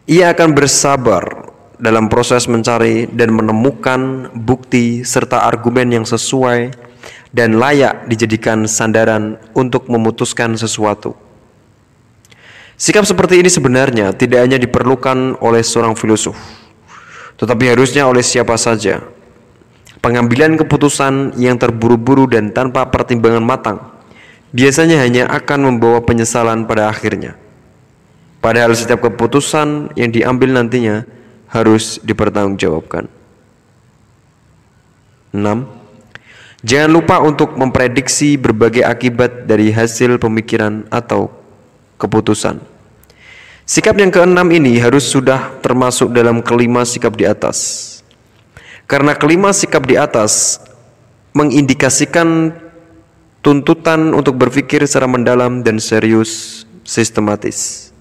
Ia 0.06 0.36
akan 0.36 0.54
bersabar 0.54 1.43
dalam 1.82 2.10
proses 2.10 2.46
mencari 2.46 3.10
dan 3.10 3.34
menemukan 3.34 4.30
bukti 4.34 5.02
serta 5.02 5.46
argumen 5.46 5.90
yang 5.90 6.06
sesuai 6.06 6.74
dan 7.34 7.58
layak 7.58 8.06
dijadikan 8.06 8.70
sandaran 8.70 9.42
untuk 9.58 9.90
memutuskan 9.90 10.54
sesuatu. 10.54 11.18
Sikap 12.78 13.06
seperti 13.06 13.42
ini 13.42 13.50
sebenarnya 13.50 14.14
tidak 14.14 14.46
hanya 14.46 14.58
diperlukan 14.58 15.42
oleh 15.42 15.62
seorang 15.62 15.98
filosof, 15.98 16.38
tetapi 17.38 17.74
harusnya 17.74 18.06
oleh 18.06 18.22
siapa 18.22 18.58
saja. 18.58 19.02
Pengambilan 20.04 20.60
keputusan 20.60 21.40
yang 21.40 21.56
terburu-buru 21.56 22.28
dan 22.28 22.52
tanpa 22.52 22.84
pertimbangan 22.92 23.40
matang 23.40 23.80
biasanya 24.52 25.00
hanya 25.00 25.32
akan 25.32 25.74
membawa 25.74 26.04
penyesalan 26.04 26.68
pada 26.68 26.92
akhirnya. 26.92 27.40
Padahal 28.44 28.76
setiap 28.76 29.00
keputusan 29.00 29.96
yang 29.96 30.12
diambil 30.12 30.52
nantinya 30.52 31.08
harus 31.54 32.02
dipertanggungjawabkan. 32.02 33.06
6. 35.30 35.84
Jangan 36.66 36.90
lupa 36.90 37.22
untuk 37.22 37.54
memprediksi 37.54 38.40
berbagai 38.42 38.82
akibat 38.82 39.46
dari 39.46 39.70
hasil 39.70 40.18
pemikiran 40.18 40.90
atau 40.90 41.30
keputusan. 42.02 42.58
Sikap 43.64 43.96
yang 43.96 44.12
keenam 44.12 44.50
ini 44.52 44.76
harus 44.82 45.08
sudah 45.08 45.56
termasuk 45.64 46.12
dalam 46.12 46.44
kelima 46.44 46.84
sikap 46.84 47.16
di 47.16 47.24
atas. 47.24 47.90
Karena 48.90 49.16
kelima 49.16 49.56
sikap 49.56 49.88
di 49.88 49.96
atas 49.96 50.60
mengindikasikan 51.32 52.52
tuntutan 53.44 54.12
untuk 54.12 54.36
berpikir 54.36 54.84
secara 54.84 55.08
mendalam 55.08 55.64
dan 55.64 55.80
serius 55.80 56.64
sistematis. 56.84 57.92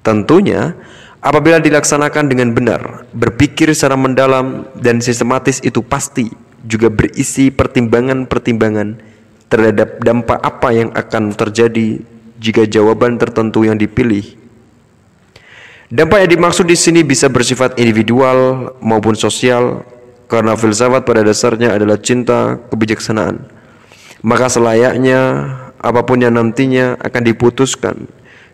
Tentunya, 0.00 0.76
apabila 1.20 1.60
dilaksanakan 1.60 2.28
dengan 2.28 2.52
benar, 2.52 3.04
berpikir 3.12 3.72
secara 3.76 3.96
mendalam 3.96 4.68
dan 4.76 5.00
sistematis 5.00 5.60
itu 5.60 5.80
pasti 5.84 6.28
juga 6.64 6.92
berisi 6.92 7.48
pertimbangan-pertimbangan 7.48 9.00
terhadap 9.48 10.00
dampak 10.04 10.38
apa 10.40 10.68
yang 10.72 10.88
akan 10.92 11.32
terjadi 11.32 12.00
jika 12.40 12.64
jawaban 12.68 13.20
tertentu 13.20 13.64
yang 13.64 13.76
dipilih. 13.76 14.36
Dampak 15.90 16.22
yang 16.22 16.30
dimaksud 16.38 16.70
di 16.70 16.78
sini 16.78 17.02
bisa 17.02 17.26
bersifat 17.26 17.74
individual 17.76 18.70
maupun 18.78 19.18
sosial, 19.18 19.82
karena 20.30 20.54
filsafat 20.54 21.02
pada 21.02 21.26
dasarnya 21.26 21.74
adalah 21.74 21.98
cinta 21.98 22.62
kebijaksanaan. 22.70 23.42
Maka 24.22 24.46
selayaknya 24.46 25.20
apa 25.80 26.06
pun 26.06 26.22
yang 26.22 26.38
nantinya 26.38 26.94
akan 27.02 27.22
diputuskan 27.26 28.06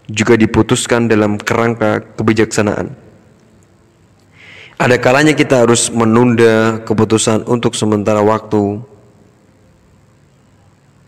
juga 0.06 0.38
diputuskan 0.38 1.10
dalam 1.10 1.38
kerangka 1.38 2.02
kebijaksanaan. 2.14 2.94
Ada 4.76 5.00
kalanya 5.00 5.32
kita 5.32 5.64
harus 5.64 5.88
menunda 5.88 6.84
keputusan 6.84 7.48
untuk 7.48 7.72
sementara 7.72 8.20
waktu 8.20 8.84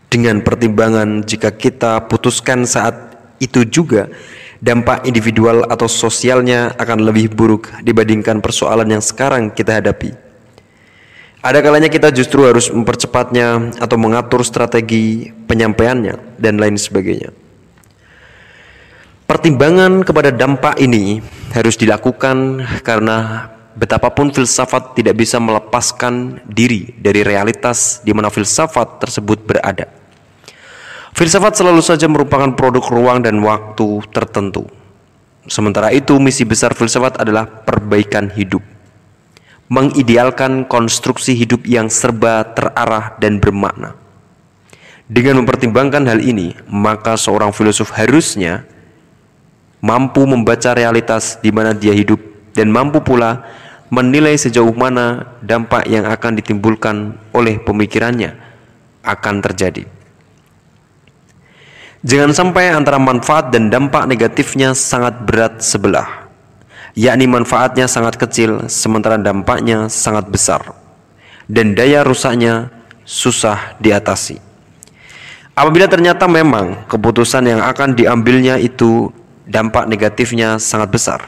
dengan 0.09 0.41
pertimbangan 0.41 1.21
jika 1.21 1.53
kita 1.53 2.09
putuskan 2.09 2.65
saat 2.65 2.97
itu 3.37 3.61
juga 3.69 4.09
dampak 4.59 5.07
individual 5.07 5.69
atau 5.69 5.87
sosialnya 5.87 6.75
akan 6.75 7.07
lebih 7.07 7.31
buruk 7.31 7.71
dibandingkan 7.85 8.43
persoalan 8.43 8.89
yang 8.89 9.03
sekarang 9.05 9.53
kita 9.53 9.79
hadapi. 9.79 10.11
Ada 11.39 11.63
kalanya 11.63 11.87
kita 11.87 12.11
justru 12.11 12.43
harus 12.43 12.67
mempercepatnya 12.67 13.71
atau 13.79 13.95
mengatur 13.95 14.43
strategi 14.43 15.31
penyampaiannya 15.47 16.35
dan 16.35 16.59
lain 16.59 16.75
sebagainya. 16.75 17.31
Pertimbangan 19.29 20.01
kepada 20.01 20.33
dampak 20.33 20.81
ini 20.81 21.21
harus 21.53 21.77
dilakukan 21.77 22.65
karena 22.81 23.45
betapapun 23.77 24.33
filsafat 24.33 24.97
tidak 24.97 25.21
bisa 25.21 25.37
melepaskan 25.37 26.41
diri 26.49 26.97
dari 26.97 27.21
realitas 27.21 28.01
di 28.01 28.09
mana 28.09 28.33
filsafat 28.33 28.97
tersebut 28.97 29.45
berada. 29.45 29.85
Filsafat 31.13 31.61
selalu 31.61 31.77
saja 31.85 32.09
merupakan 32.09 32.49
produk 32.57 32.81
ruang 32.89 33.21
dan 33.21 33.37
waktu 33.45 34.01
tertentu. 34.09 34.65
Sementara 35.45 35.93
itu, 35.93 36.17
misi 36.17 36.41
besar 36.41 36.73
filsafat 36.73 37.21
adalah 37.21 37.45
perbaikan 37.45 38.33
hidup. 38.33 38.65
Mengidealkan 39.69 40.65
konstruksi 40.65 41.37
hidup 41.37 41.69
yang 41.69 41.85
serba 41.93 42.49
terarah 42.57 43.13
dan 43.21 43.37
bermakna. 43.37 43.93
Dengan 45.05 45.45
mempertimbangkan 45.45 46.09
hal 46.09 46.17
ini, 46.17 46.57
maka 46.65 47.13
seorang 47.13 47.53
filosof 47.53 47.93
harusnya 47.93 48.65
mampu 49.79 50.27
membaca 50.27 50.75
realitas 50.75 51.39
di 51.39 51.51
mana 51.51 51.71
dia 51.71 51.95
hidup 51.95 52.19
dan 52.55 52.71
mampu 52.71 52.99
pula 52.99 53.43
menilai 53.89 54.37
sejauh 54.37 54.71
mana 54.75 55.33
dampak 55.41 55.89
yang 55.89 56.05
akan 56.05 56.37
ditimbulkan 56.37 57.17
oleh 57.33 57.57
pemikirannya 57.57 58.37
akan 59.01 59.35
terjadi. 59.41 59.87
Jangan 61.99 62.31
sampai 62.31 62.71
antara 62.71 62.95
manfaat 62.95 63.51
dan 63.51 63.67
dampak 63.67 64.07
negatifnya 64.07 64.71
sangat 64.71 65.19
berat 65.27 65.59
sebelah, 65.59 66.31
yakni 66.95 67.27
manfaatnya 67.27 67.91
sangat 67.91 68.15
kecil 68.15 68.71
sementara 68.71 69.19
dampaknya 69.19 69.91
sangat 69.91 70.31
besar, 70.31 70.63
dan 71.51 71.75
daya 71.75 72.07
rusaknya 72.07 72.71
susah 73.03 73.75
diatasi. 73.83 74.39
Apabila 75.59 75.91
ternyata 75.91 76.23
memang 76.23 76.87
keputusan 76.87 77.43
yang 77.43 77.59
akan 77.59 77.91
diambilnya 77.91 78.55
itu 78.55 79.11
dampak 79.49 79.89
negatifnya 79.89 80.61
sangat 80.61 80.93
besar. 80.93 81.19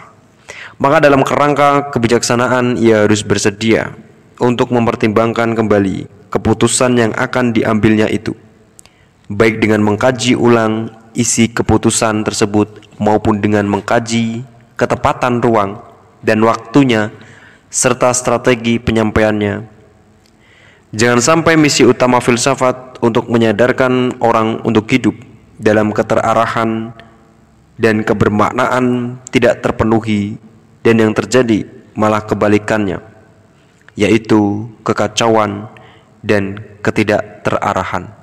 Maka 0.78 1.02
dalam 1.02 1.26
kerangka 1.26 1.90
kebijaksanaan 1.90 2.78
ia 2.78 3.10
harus 3.10 3.26
bersedia 3.26 3.98
untuk 4.38 4.70
mempertimbangkan 4.70 5.58
kembali 5.58 6.30
keputusan 6.30 6.98
yang 6.98 7.12
akan 7.18 7.54
diambilnya 7.54 8.06
itu. 8.10 8.38
Baik 9.26 9.58
dengan 9.62 9.82
mengkaji 9.82 10.38
ulang 10.38 10.94
isi 11.18 11.50
keputusan 11.50 12.24
tersebut 12.24 12.82
maupun 13.02 13.42
dengan 13.42 13.66
mengkaji 13.68 14.46
ketepatan 14.78 15.42
ruang 15.42 15.82
dan 16.22 16.42
waktunya 16.46 17.10
serta 17.70 18.12
strategi 18.14 18.78
penyampaiannya. 18.78 19.70
Jangan 20.92 21.22
sampai 21.24 21.56
misi 21.56 21.88
utama 21.88 22.20
filsafat 22.20 23.00
untuk 23.00 23.32
menyadarkan 23.32 24.20
orang 24.20 24.60
untuk 24.68 24.92
hidup 24.92 25.16
dalam 25.56 25.96
keterarahan 25.96 26.92
dan 27.82 28.06
kebermaknaan 28.06 29.18
tidak 29.34 29.66
terpenuhi 29.66 30.38
dan 30.86 31.02
yang 31.02 31.18
terjadi 31.18 31.66
malah 31.98 32.22
kebalikannya 32.22 33.02
yaitu 33.98 34.70
kekacauan 34.86 35.68
dan 36.22 36.62
ketidakterarahan. 36.86 38.21